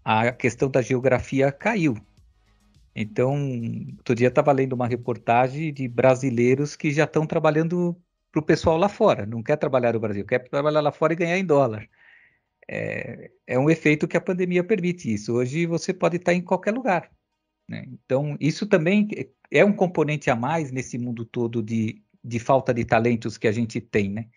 a 0.04 0.34
questão 0.34 0.70
da 0.70 0.82
geografia 0.82 1.50
caiu. 1.50 1.96
Então, 2.94 3.34
outro 3.98 4.14
dia 4.14 4.28
estava 4.28 4.52
lendo 4.52 4.74
uma 4.74 4.90
reportagem 4.90 5.74
de 5.74 5.88
brasileiros 5.88 6.76
que 6.76 6.92
já 6.92 7.06
estão 7.06 7.26
trabalhando 7.26 7.96
para 8.30 8.42
o 8.42 8.46
pessoal 8.46 8.76
lá 8.76 8.90
fora. 8.90 9.26
Não 9.26 9.42
quer 9.42 9.56
trabalhar 9.56 9.94
no 9.94 10.02
Brasil, 10.02 10.26
quer 10.26 10.40
trabalhar 10.50 10.82
lá 10.82 10.92
fora 10.92 11.14
e 11.14 11.16
ganhar 11.16 11.38
em 11.38 11.46
dólar 11.46 11.88
é, 12.68 13.32
é 13.46 13.60
um 13.60 13.70
efeito 13.70 14.08
que 14.08 14.18
a 14.18 14.22
pandemia 14.22 14.64
permite 14.64 15.14
isso. 15.14 15.34
Hoje 15.34 15.66
você 15.66 15.94
pode 15.94 16.18
estar 16.18 16.34
em 16.34 16.42
qualquer 16.42 16.74
lugar. 16.74 17.12
Né? 17.68 17.86
Então, 17.88 18.38
isso 18.40 18.66
também 18.66 19.08
é 19.52 19.64
um 19.64 19.74
componente 19.74 20.30
a 20.30 20.36
mais 20.36 20.72
nesse 20.72 20.98
mundo 20.98 21.26
todo 21.26 21.62
de, 21.62 22.02
de 22.24 22.40
falta 22.40 22.74
de 22.74 22.86
talentos 22.86 23.38
que 23.38 23.48
a 23.48 23.52
gente 23.52 23.80
tem. 23.80 24.10
Né? 24.10 24.28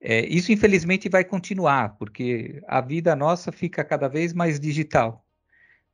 É, 0.00 0.24
isso, 0.26 0.52
infelizmente, 0.52 1.08
vai 1.08 1.24
continuar, 1.24 1.96
porque 1.98 2.62
a 2.66 2.80
vida 2.80 3.16
nossa 3.16 3.50
fica 3.50 3.84
cada 3.84 4.08
vez 4.08 4.32
mais 4.32 4.60
digital. 4.60 5.24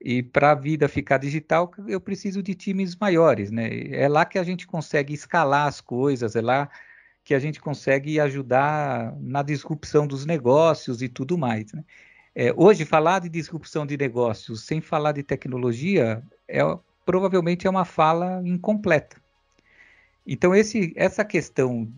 E 0.04 0.22
para 0.22 0.50
a 0.50 0.54
vida 0.54 0.88
ficar 0.88 1.18
digital, 1.18 1.72
eu 1.86 2.00
preciso 2.00 2.42
de 2.42 2.54
times 2.54 2.96
maiores. 2.96 3.50
Né? 3.50 3.88
É 3.92 4.08
lá 4.08 4.24
que 4.24 4.38
a 4.38 4.42
gente 4.42 4.66
consegue 4.66 5.14
escalar 5.14 5.68
as 5.68 5.80
coisas, 5.80 6.34
é 6.34 6.40
lá 6.40 6.68
que 7.24 7.34
a 7.34 7.38
gente 7.38 7.60
consegue 7.60 8.18
ajudar 8.18 9.16
na 9.20 9.42
disrupção 9.42 10.06
dos 10.06 10.26
negócios 10.26 11.02
e 11.02 11.08
tudo 11.08 11.38
mais. 11.38 11.72
Né? 11.72 11.84
É, 12.34 12.52
hoje, 12.56 12.84
falar 12.84 13.20
de 13.20 13.28
disrupção 13.28 13.86
de 13.86 13.96
negócios 13.96 14.64
sem 14.64 14.80
falar 14.80 15.12
de 15.12 15.22
tecnologia 15.22 16.22
é, 16.48 16.60
provavelmente 17.04 17.66
é 17.66 17.70
uma 17.70 17.84
fala 17.84 18.42
incompleta. 18.44 19.20
Então, 20.26 20.54
esse, 20.54 20.92
essa 20.96 21.24
questão 21.24 21.92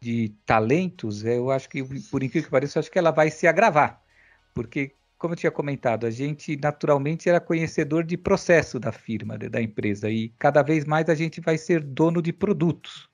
de 0.00 0.34
talentos, 0.44 1.24
eu 1.24 1.50
acho 1.50 1.68
que, 1.68 1.82
por 2.10 2.22
incrível 2.22 2.44
que 2.44 2.50
pareça, 2.50 2.78
eu 2.78 2.80
acho 2.80 2.90
que 2.90 2.98
ela 2.98 3.10
vai 3.10 3.30
se 3.30 3.46
agravar. 3.46 4.02
Porque, 4.52 4.92
como 5.16 5.32
eu 5.32 5.38
tinha 5.38 5.52
comentado, 5.52 6.04
a 6.06 6.10
gente 6.10 6.56
naturalmente 6.56 7.28
era 7.28 7.40
conhecedor 7.40 8.04
de 8.04 8.16
processo 8.16 8.78
da 8.78 8.92
firma, 8.92 9.38
da 9.38 9.62
empresa, 9.62 10.10
e 10.10 10.28
cada 10.38 10.62
vez 10.62 10.84
mais 10.84 11.08
a 11.08 11.14
gente 11.14 11.40
vai 11.40 11.56
ser 11.56 11.82
dono 11.82 12.20
de 12.20 12.32
produtos. 12.32 13.08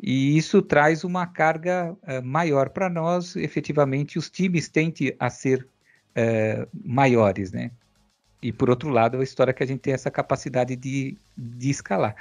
E 0.00 0.36
isso 0.36 0.60
traz 0.60 1.04
uma 1.04 1.26
carga 1.26 1.96
uh, 2.02 2.22
maior 2.22 2.70
para 2.70 2.88
nós, 2.88 3.36
efetivamente, 3.36 4.18
os 4.18 4.28
times 4.28 4.68
tendem 4.68 5.14
a 5.18 5.30
ser 5.30 5.66
uh, 6.10 6.68
maiores, 6.84 7.52
né? 7.52 7.70
E 8.42 8.52
por 8.52 8.68
outro 8.68 8.90
lado, 8.90 9.18
a 9.18 9.24
história 9.24 9.54
que 9.54 9.62
a 9.62 9.66
gente 9.66 9.80
tem 9.80 9.94
essa 9.94 10.10
capacidade 10.10 10.76
de, 10.76 11.16
de 11.36 11.70
escalar. 11.70 12.14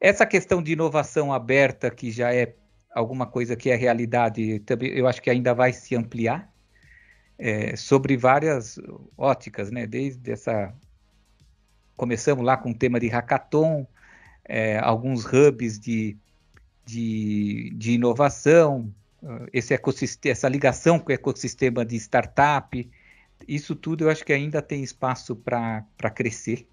Essa 0.00 0.24
questão 0.24 0.62
de 0.62 0.72
inovação 0.72 1.32
aberta, 1.32 1.90
que 1.90 2.10
já 2.10 2.32
é 2.32 2.54
alguma 2.94 3.26
coisa 3.26 3.56
que 3.56 3.70
é 3.70 3.74
realidade, 3.74 4.60
também, 4.60 4.90
eu 4.90 5.08
acho 5.08 5.20
que 5.20 5.30
ainda 5.30 5.52
vai 5.52 5.72
se 5.72 5.96
ampliar 5.96 6.48
é, 7.38 7.74
sobre 7.74 8.16
várias 8.16 8.78
óticas, 9.16 9.70
né? 9.70 9.86
Desde 9.86 10.30
essa 10.30 10.72
começamos 11.96 12.44
lá 12.44 12.56
com 12.56 12.70
o 12.70 12.74
tema 12.74 12.98
de 12.98 13.08
hackathon, 13.08 13.86
é, 14.44 14.78
alguns 14.78 15.24
hubs 15.24 15.78
de, 15.78 16.16
de, 16.84 17.72
de 17.76 17.92
inovação, 17.92 18.92
esse 19.52 19.72
ecossistema, 19.72 20.32
essa 20.32 20.48
ligação 20.48 20.98
com 20.98 21.10
o 21.10 21.14
ecossistema 21.14 21.84
de 21.84 21.96
startup, 21.96 22.90
isso 23.48 23.74
tudo 23.74 24.04
eu 24.04 24.10
acho 24.10 24.24
que 24.24 24.32
ainda 24.32 24.60
tem 24.62 24.82
espaço 24.82 25.34
para 25.36 26.10
crescer. 26.14 26.66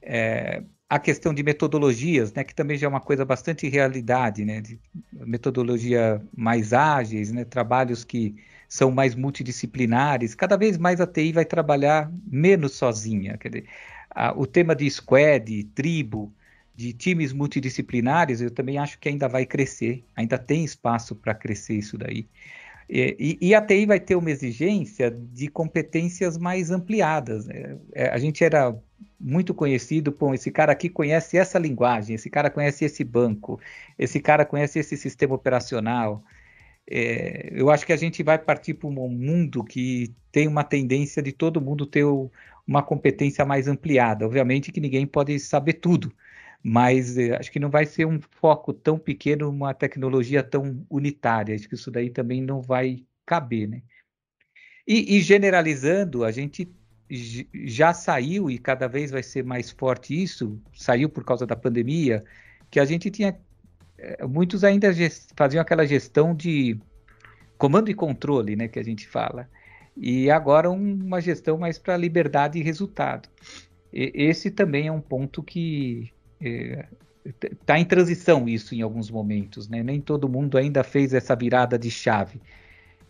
É, 0.00 0.62
a 0.88 0.98
questão 0.98 1.32
de 1.32 1.42
metodologias, 1.42 2.32
né, 2.32 2.44
que 2.44 2.54
também 2.54 2.76
já 2.76 2.86
é 2.86 2.88
uma 2.88 3.00
coisa 3.00 3.24
bastante 3.24 3.68
realidade, 3.68 4.44
né, 4.44 4.60
de 4.60 4.78
metodologia 5.12 6.22
mais 6.36 6.72
ágeis, 6.72 7.32
né, 7.32 7.44
trabalhos 7.44 8.04
que 8.04 8.36
são 8.68 8.90
mais 8.90 9.14
multidisciplinares. 9.14 10.34
Cada 10.34 10.56
vez 10.56 10.76
mais 10.76 11.00
a 11.00 11.06
TI 11.06 11.32
vai 11.32 11.44
trabalhar 11.44 12.12
menos 12.26 12.72
sozinha. 12.72 13.38
Quer 13.38 13.48
dizer, 13.48 13.68
a, 14.10 14.32
o 14.38 14.46
tema 14.46 14.74
de 14.74 14.88
squad, 14.90 15.64
tribo, 15.74 16.32
de 16.74 16.92
times 16.92 17.32
multidisciplinares, 17.32 18.40
eu 18.40 18.50
também 18.50 18.78
acho 18.78 18.98
que 18.98 19.08
ainda 19.08 19.28
vai 19.28 19.46
crescer. 19.46 20.04
Ainda 20.16 20.38
tem 20.38 20.64
espaço 20.64 21.14
para 21.14 21.34
crescer 21.34 21.74
isso 21.74 21.96
daí. 21.96 22.28
E, 22.88 23.38
e, 23.40 23.54
a 23.54 23.62
TI 23.62 23.86
vai 23.86 23.98
ter 23.98 24.14
uma 24.14 24.30
exigência 24.30 25.10
de 25.10 25.48
competências 25.48 26.36
mais 26.36 26.70
ampliadas. 26.70 27.46
Né? 27.46 27.78
É, 27.94 28.08
a 28.08 28.18
gente 28.18 28.44
era 28.44 28.76
muito 29.18 29.54
conhecido, 29.54 30.12
por 30.12 30.34
esse 30.34 30.50
cara 30.50 30.72
aqui 30.72 30.88
conhece 30.88 31.38
essa 31.38 31.58
linguagem, 31.58 32.14
esse 32.14 32.28
cara 32.28 32.50
conhece 32.50 32.84
esse 32.84 33.02
banco, 33.02 33.58
esse 33.98 34.20
cara 34.20 34.44
conhece 34.44 34.78
esse 34.78 34.96
sistema 34.96 35.34
operacional. 35.34 36.22
É, 36.86 37.48
eu 37.52 37.70
acho 37.70 37.86
que 37.86 37.92
a 37.92 37.96
gente 37.96 38.22
vai 38.22 38.38
partir 38.38 38.74
para 38.74 38.88
um 38.88 39.08
mundo 39.08 39.64
que 39.64 40.14
tem 40.30 40.46
uma 40.46 40.62
tendência 40.62 41.22
de 41.22 41.32
todo 41.32 41.60
mundo 41.60 41.86
ter 41.86 42.04
uma 42.66 42.82
competência 42.82 43.44
mais 43.46 43.66
ampliada. 43.66 44.26
Obviamente 44.26 44.70
que 44.70 44.80
ninguém 44.80 45.06
pode 45.06 45.38
saber 45.40 45.74
tudo, 45.74 46.12
mas 46.66 47.18
eh, 47.18 47.36
acho 47.36 47.52
que 47.52 47.60
não 47.60 47.68
vai 47.68 47.84
ser 47.84 48.06
um 48.06 48.18
foco 48.40 48.72
tão 48.72 48.98
pequeno, 48.98 49.50
uma 49.50 49.74
tecnologia 49.74 50.42
tão 50.42 50.86
unitária. 50.88 51.54
Acho 51.54 51.68
que 51.68 51.74
isso 51.74 51.90
daí 51.90 52.08
também 52.08 52.40
não 52.40 52.62
vai 52.62 53.04
caber, 53.26 53.68
né? 53.68 53.82
E, 54.88 55.16
e 55.16 55.20
generalizando, 55.20 56.24
a 56.24 56.30
gente 56.30 56.74
já 57.52 57.92
saiu 57.92 58.50
e 58.50 58.58
cada 58.58 58.88
vez 58.88 59.10
vai 59.10 59.22
ser 59.22 59.44
mais 59.44 59.70
forte 59.70 60.20
isso, 60.20 60.58
saiu 60.72 61.10
por 61.10 61.22
causa 61.22 61.46
da 61.46 61.54
pandemia, 61.54 62.24
que 62.70 62.80
a 62.80 62.84
gente 62.86 63.10
tinha 63.10 63.38
eh, 63.98 64.26
muitos 64.26 64.64
ainda 64.64 64.88
faziam 65.36 65.60
aquela 65.60 65.86
gestão 65.86 66.34
de 66.34 66.80
comando 67.58 67.90
e 67.90 67.94
controle, 67.94 68.56
né, 68.56 68.68
que 68.68 68.78
a 68.78 68.82
gente 68.82 69.06
fala. 69.06 69.50
E 69.94 70.30
agora 70.30 70.70
uma 70.70 71.20
gestão 71.20 71.58
mais 71.58 71.78
para 71.78 71.94
liberdade 71.96 72.58
e 72.58 72.62
resultado. 72.62 73.28
E, 73.92 74.12
esse 74.14 74.50
também 74.50 74.86
é 74.86 74.92
um 74.92 75.00
ponto 75.00 75.42
que 75.42 76.13
está 76.40 77.78
é, 77.78 77.80
em 77.80 77.84
transição 77.84 78.48
isso 78.48 78.74
em 78.74 78.82
alguns 78.82 79.10
momentos, 79.10 79.68
né? 79.68 79.82
Nem 79.82 80.00
todo 80.00 80.28
mundo 80.28 80.58
ainda 80.58 80.82
fez 80.82 81.14
essa 81.14 81.34
virada 81.34 81.78
de 81.78 81.90
chave, 81.90 82.40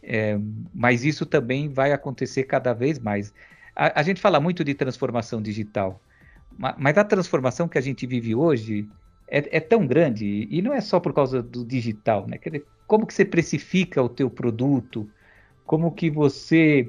é, 0.03 0.39
mas 0.73 1.05
isso 1.05 1.25
também 1.25 1.69
vai 1.69 1.93
acontecer 1.93 2.45
cada 2.45 2.73
vez 2.73 2.99
mais. 2.99 3.33
A, 3.75 4.01
a, 4.01 4.03
gente 4.03 4.21
fala 4.21 4.39
muito 4.39 4.63
de 4.63 4.75
transformação 4.75 5.43
digital, 5.43 6.01
mas 6.79 6.97
a 6.97 7.05
transformação 7.05 7.67
que 7.67 7.79
a 7.79 7.81
gente 7.81 8.07
vive 8.07 8.35
hoje 8.35 8.89
é, 9.29 9.57
é 9.57 9.61
tão 9.61 9.87
grande 9.87 10.47
e 10.51 10.63
não 10.63 10.73
é 10.73 10.81
só 10.81 11.01
por 11.01 11.13
causa 11.13 11.43
do 11.43 11.65
digital, 11.65 12.27
né? 12.27 12.39
Dizer, 12.39 12.65
como 12.87 13.07
que 13.07 13.15
você 13.15 13.25
precifica 13.25 14.03
o 14.03 14.09
teu 14.09 14.31
produto, 14.31 15.09
como 15.65 15.91
que 15.91 16.11
você 16.11 16.89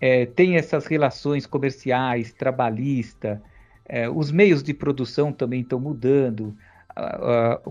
é, 0.00 0.26
tem 0.26 0.56
essas 0.56 0.86
relações 0.86 1.46
comerciais, 1.46 2.32
trabalhista, 2.32 3.42
é, 3.88 4.08
os 4.08 4.30
meios 4.30 4.62
de 4.62 4.74
produção 4.74 5.32
também 5.32 5.62
estão 5.62 5.80
mudando. 5.80 6.54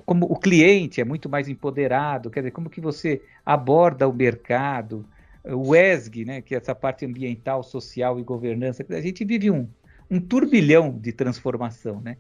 Como 0.05 0.25
o 0.25 0.39
cliente 0.39 1.01
é 1.01 1.05
muito 1.05 1.29
mais 1.29 1.49
empoderado, 1.49 2.29
quer 2.29 2.39
dizer, 2.39 2.51
como 2.51 2.69
que 2.69 2.79
você 2.79 3.21
aborda 3.45 4.07
o 4.07 4.13
mercado, 4.13 5.05
o 5.43 5.75
ESG, 5.75 6.25
né, 6.25 6.41
que 6.41 6.55
é 6.55 6.57
essa 6.57 6.73
parte 6.73 7.05
ambiental, 7.05 7.61
social 7.61 8.19
e 8.19 8.23
governança, 8.23 8.85
a 8.89 9.01
gente 9.01 9.25
vive 9.25 9.51
um, 9.51 9.67
um 10.09 10.19
turbilhão 10.19 10.97
de 10.97 11.11
transformação, 11.11 12.01
né? 12.01 12.17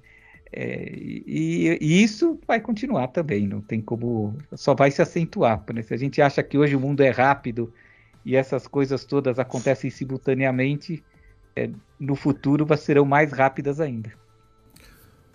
É, 0.51 0.89
e, 0.95 1.77
e, 1.81 2.03
isso 2.03 2.39
vai 2.47 2.61
continuar 2.61 3.07
também, 3.07 3.45
não 3.45 3.59
tem 3.59 3.81
como, 3.81 4.33
só 4.53 4.73
vai 4.73 4.89
se 4.91 5.01
acentuar. 5.01 5.61
Né? 5.73 5.81
Se 5.81 5.93
a 5.93 5.97
gente 5.97 6.21
acha 6.21 6.41
que 6.41 6.57
hoje 6.57 6.73
o 6.73 6.79
mundo 6.79 7.01
é 7.01 7.09
rápido 7.09 7.73
e 8.23 8.33
essas 8.33 8.65
coisas 8.65 9.03
todas 9.03 9.39
acontecem 9.39 9.89
simultaneamente, 9.89 11.03
é, 11.57 11.69
no 11.99 12.15
futuro 12.15 12.67
serão 12.77 13.03
mais 13.03 13.31
rápidas 13.31 13.79
ainda. 13.79 14.11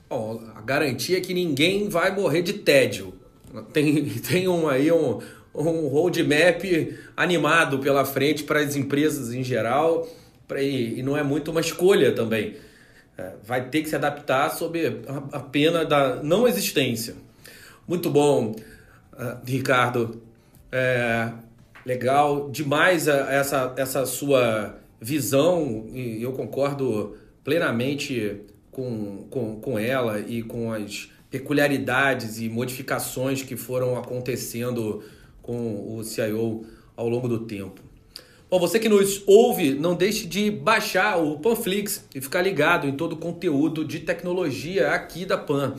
Bom, 0.08 0.40
a 0.54 0.61
garantia 0.61 1.18
é 1.18 1.20
que 1.20 1.35
ninguém 1.35 1.88
vai 1.88 2.14
morrer 2.14 2.42
de 2.42 2.52
tédio. 2.52 3.12
Tem, 3.72 4.04
tem 4.22 4.46
um 4.46 4.68
aí 4.68 4.92
um, 4.92 5.20
um 5.52 5.88
roadmap 5.88 6.62
animado 7.16 7.80
pela 7.80 8.04
frente 8.04 8.44
para 8.44 8.61
as 8.61 8.76
empresas 8.76 9.35
em 9.35 9.42
geral 9.42 10.06
pra, 10.46 10.62
e, 10.62 11.00
e, 11.00 11.02
não 11.02 11.16
é 11.16 11.24
muito 11.24 11.50
uma 11.50 11.61
escolha 11.61 12.14
também. 12.14 12.56
É, 13.18 13.32
vai 13.42 13.68
ter 13.68 13.82
que 13.82 13.88
se 13.88 13.96
adaptar 13.96 14.50
sob 14.50 15.02
a, 15.08 15.38
a 15.38 15.40
pena 15.40 15.85
da 15.85 16.22
não 16.22 16.46
existência. 16.46 17.16
Muito 17.88 18.08
bom, 18.08 18.54
uh, 19.14 19.38
Ricardo. 19.44 20.22
É, 20.70 21.32
legal 21.85 22.48
demais 22.48 23.08
essa, 23.08 23.74
essa 23.76 24.06
sua 24.06 24.82
visão, 25.03 25.87
e 25.93 26.23
eu 26.23 26.33
concordo 26.33 27.17
plenamente 27.43 28.41
com, 28.71 29.27
com, 29.29 29.61
com 29.61 29.77
ela 29.77 30.21
e 30.21 30.45
com 30.45 30.73
as 30.73 31.11
peculiaridades 31.29 32.41
e 32.41 32.49
modificações 32.49 33.43
que 33.43 33.57
foram 33.57 33.99
acontecendo 33.99 35.03
com 35.43 35.97
o 35.97 36.05
CIO 36.05 36.65
ao 36.97 37.09
longo 37.09 37.27
do 37.27 37.41
tempo. 37.41 37.83
Bom, 38.49 38.61
você 38.61 38.79
que 38.79 38.88
nos 38.88 39.25
ouve, 39.27 39.75
não 39.75 39.95
deixe 39.95 40.27
de 40.27 40.51
baixar 40.51 41.17
o 41.17 41.38
Panflix 41.38 42.05
e 42.15 42.21
ficar 42.21 42.43
ligado 42.43 42.87
em 42.87 42.93
todo 42.93 43.15
o 43.15 43.17
conteúdo 43.17 43.85
de 43.85 44.01
tecnologia 44.01 44.91
aqui 44.91 45.25
da 45.27 45.37
Pan. 45.37 45.75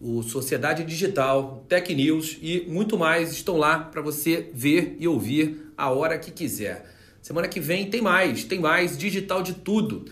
O 0.00 0.22
Sociedade 0.22 0.84
Digital, 0.84 1.64
Tech 1.68 1.92
News 1.92 2.38
e 2.40 2.64
muito 2.68 2.96
mais 2.96 3.32
estão 3.32 3.56
lá 3.56 3.80
para 3.80 4.02
você 4.02 4.50
ver 4.54 4.94
e 5.00 5.08
ouvir 5.08 5.72
a 5.76 5.90
hora 5.90 6.16
que 6.16 6.30
quiser. 6.30 6.97
Semana 7.22 7.48
que 7.48 7.60
vem 7.60 7.90
tem 7.90 8.00
mais, 8.00 8.44
tem 8.44 8.58
mais 8.58 8.96
digital 8.96 9.42
de 9.42 9.54
tudo. 9.54 10.06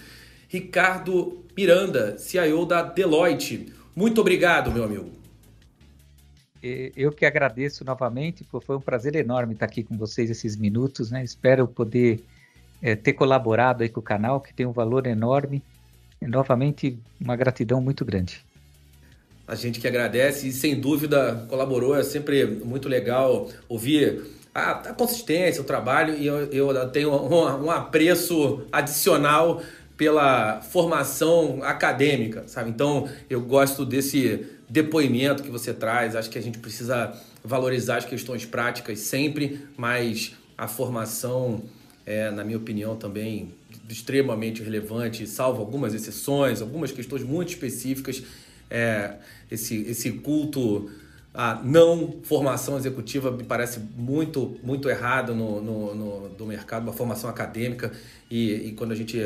Ricardo 0.48 1.44
Miranda, 1.56 2.18
CIO 2.18 2.64
da 2.64 2.82
Deloitte. 2.82 3.72
Muito 3.94 4.20
obrigado, 4.20 4.70
meu 4.70 4.84
amigo. 4.84 5.10
Eu 6.62 7.12
que 7.12 7.24
agradeço 7.24 7.84
novamente, 7.84 8.44
foi 8.64 8.76
um 8.76 8.80
prazer 8.80 9.14
enorme 9.14 9.54
estar 9.54 9.66
aqui 9.66 9.84
com 9.84 9.96
vocês 9.96 10.30
esses 10.30 10.56
minutos, 10.56 11.10
né? 11.10 11.22
Espero 11.22 11.68
poder 11.68 12.24
é, 12.82 12.96
ter 12.96 13.12
colaborado 13.12 13.82
aí 13.82 13.88
com 13.88 14.00
o 14.00 14.02
canal, 14.02 14.40
que 14.40 14.52
tem 14.52 14.66
um 14.66 14.72
valor 14.72 15.06
enorme. 15.06 15.62
E, 16.20 16.26
novamente, 16.26 16.98
uma 17.20 17.36
gratidão 17.36 17.80
muito 17.80 18.04
grande. 18.04 18.44
A 19.46 19.54
gente 19.54 19.78
que 19.78 19.86
agradece 19.86 20.48
e 20.48 20.52
sem 20.52 20.80
dúvida 20.80 21.46
colaborou, 21.48 21.96
é 21.96 22.02
sempre 22.02 22.44
muito 22.46 22.88
legal 22.88 23.48
ouvir 23.68 24.24
a, 24.56 24.70
a 24.70 24.94
consistência, 24.94 25.60
o 25.60 25.64
trabalho, 25.64 26.16
e 26.16 26.26
eu, 26.26 26.50
eu 26.50 26.88
tenho 26.88 27.12
um, 27.12 27.66
um 27.66 27.70
apreço 27.70 28.62
adicional 28.72 29.62
pela 29.98 30.62
formação 30.62 31.62
acadêmica, 31.62 32.44
sabe? 32.46 32.70
Então, 32.70 33.06
eu 33.28 33.40
gosto 33.42 33.84
desse 33.84 34.46
depoimento 34.68 35.42
que 35.42 35.50
você 35.50 35.74
traz. 35.74 36.16
Acho 36.16 36.30
que 36.30 36.38
a 36.38 36.42
gente 36.42 36.58
precisa 36.58 37.12
valorizar 37.44 37.98
as 37.98 38.04
questões 38.06 38.46
práticas 38.46 38.98
sempre, 39.00 39.60
mas 39.76 40.34
a 40.56 40.66
formação, 40.66 41.62
é, 42.06 42.30
na 42.30 42.42
minha 42.42 42.58
opinião, 42.58 42.96
também 42.96 43.54
extremamente 43.88 44.62
relevante, 44.62 45.26
salvo 45.26 45.60
algumas 45.60 45.92
exceções, 45.92 46.62
algumas 46.62 46.90
questões 46.92 47.22
muito 47.22 47.50
específicas. 47.50 48.22
É, 48.70 49.16
esse, 49.50 49.82
esse 49.82 50.10
culto 50.12 50.90
à 51.36 51.60
não 51.62 52.16
formação 52.22 52.78
executiva 52.78 53.30
me 53.30 53.44
parece 53.44 53.78
muito, 53.78 54.56
muito 54.62 54.88
errado 54.88 55.34
no, 55.34 55.60
no, 55.60 55.94
no, 55.94 56.28
no 56.30 56.46
mercado, 56.46 56.82
uma 56.82 56.92
formação 56.92 57.28
acadêmica. 57.28 57.92
E, 58.30 58.52
e 58.68 58.72
quando 58.72 58.92
a 58.92 58.94
gente 58.94 59.20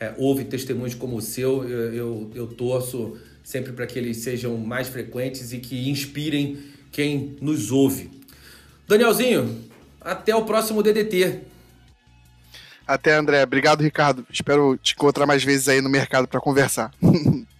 é, 0.00 0.12
ouve 0.18 0.44
testemunhos 0.44 0.94
como 0.94 1.16
o 1.16 1.22
seu, 1.22 1.68
eu, 1.68 1.94
eu, 1.94 2.30
eu 2.34 2.46
torço 2.48 3.16
sempre 3.44 3.72
para 3.72 3.86
que 3.86 3.98
eles 3.98 4.16
sejam 4.18 4.58
mais 4.58 4.88
frequentes 4.88 5.52
e 5.52 5.58
que 5.58 5.88
inspirem 5.88 6.58
quem 6.90 7.36
nos 7.40 7.70
ouve. 7.70 8.10
Danielzinho, 8.88 9.64
até 10.00 10.34
o 10.34 10.44
próximo 10.44 10.82
DDT. 10.82 11.40
Até, 12.84 13.14
André. 13.14 13.42
Obrigado, 13.44 13.80
Ricardo. 13.82 14.26
Espero 14.28 14.76
te 14.76 14.94
encontrar 14.94 15.26
mais 15.26 15.44
vezes 15.44 15.68
aí 15.68 15.80
no 15.80 15.88
mercado 15.88 16.26
para 16.26 16.40
conversar. 16.40 16.90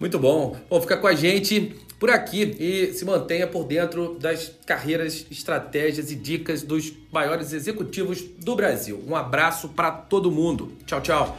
Muito 0.00 0.18
bom. 0.18 0.56
Bom, 0.68 0.80
fica 0.80 0.96
com 0.96 1.06
a 1.06 1.14
gente 1.14 1.76
por 1.98 2.08
aqui 2.08 2.56
e 2.58 2.94
se 2.94 3.04
mantenha 3.04 3.46
por 3.46 3.64
dentro 3.64 4.16
das 4.18 4.50
carreiras, 4.64 5.26
estratégias 5.30 6.10
e 6.10 6.16
dicas 6.16 6.62
dos 6.62 6.90
maiores 7.12 7.52
executivos 7.52 8.22
do 8.42 8.56
Brasil. 8.56 9.04
Um 9.06 9.14
abraço 9.14 9.68
para 9.68 9.90
todo 9.90 10.30
mundo. 10.30 10.72
Tchau, 10.86 11.02
tchau. 11.02 11.36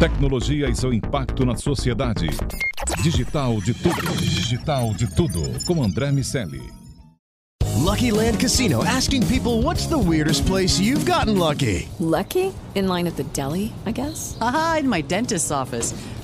Tecnologia 0.00 0.70
e 0.70 0.74
seu 0.74 0.92
impacto 0.92 1.44
na 1.44 1.56
sociedade. 1.56 2.26
Digital 3.02 3.60
de 3.60 3.74
tudo. 3.74 4.16
Digital 4.16 4.94
de 4.94 5.14
tudo. 5.14 5.42
Com 5.66 5.82
André 5.82 6.10
Miscelli. 6.10 6.62
Lucky 7.76 8.10
Land 8.10 8.40
Casino 8.40 8.82
asking 8.84 9.26
people 9.28 9.62
what's 9.62 9.86
the 9.86 9.98
weirdest 9.98 10.46
place 10.46 10.80
you've 10.80 11.04
gotten 11.04 11.38
lucky? 11.38 11.88
Lucky? 12.00 12.52
In 12.74 12.88
line 12.88 13.06
at 13.06 13.16
the 13.16 13.24
deli, 13.32 13.72
I 13.84 13.92
guess? 13.92 14.36
Aha, 14.40 14.78
in 14.80 14.88
my 14.88 15.02
dentist's 15.02 15.50
office. 15.50 15.94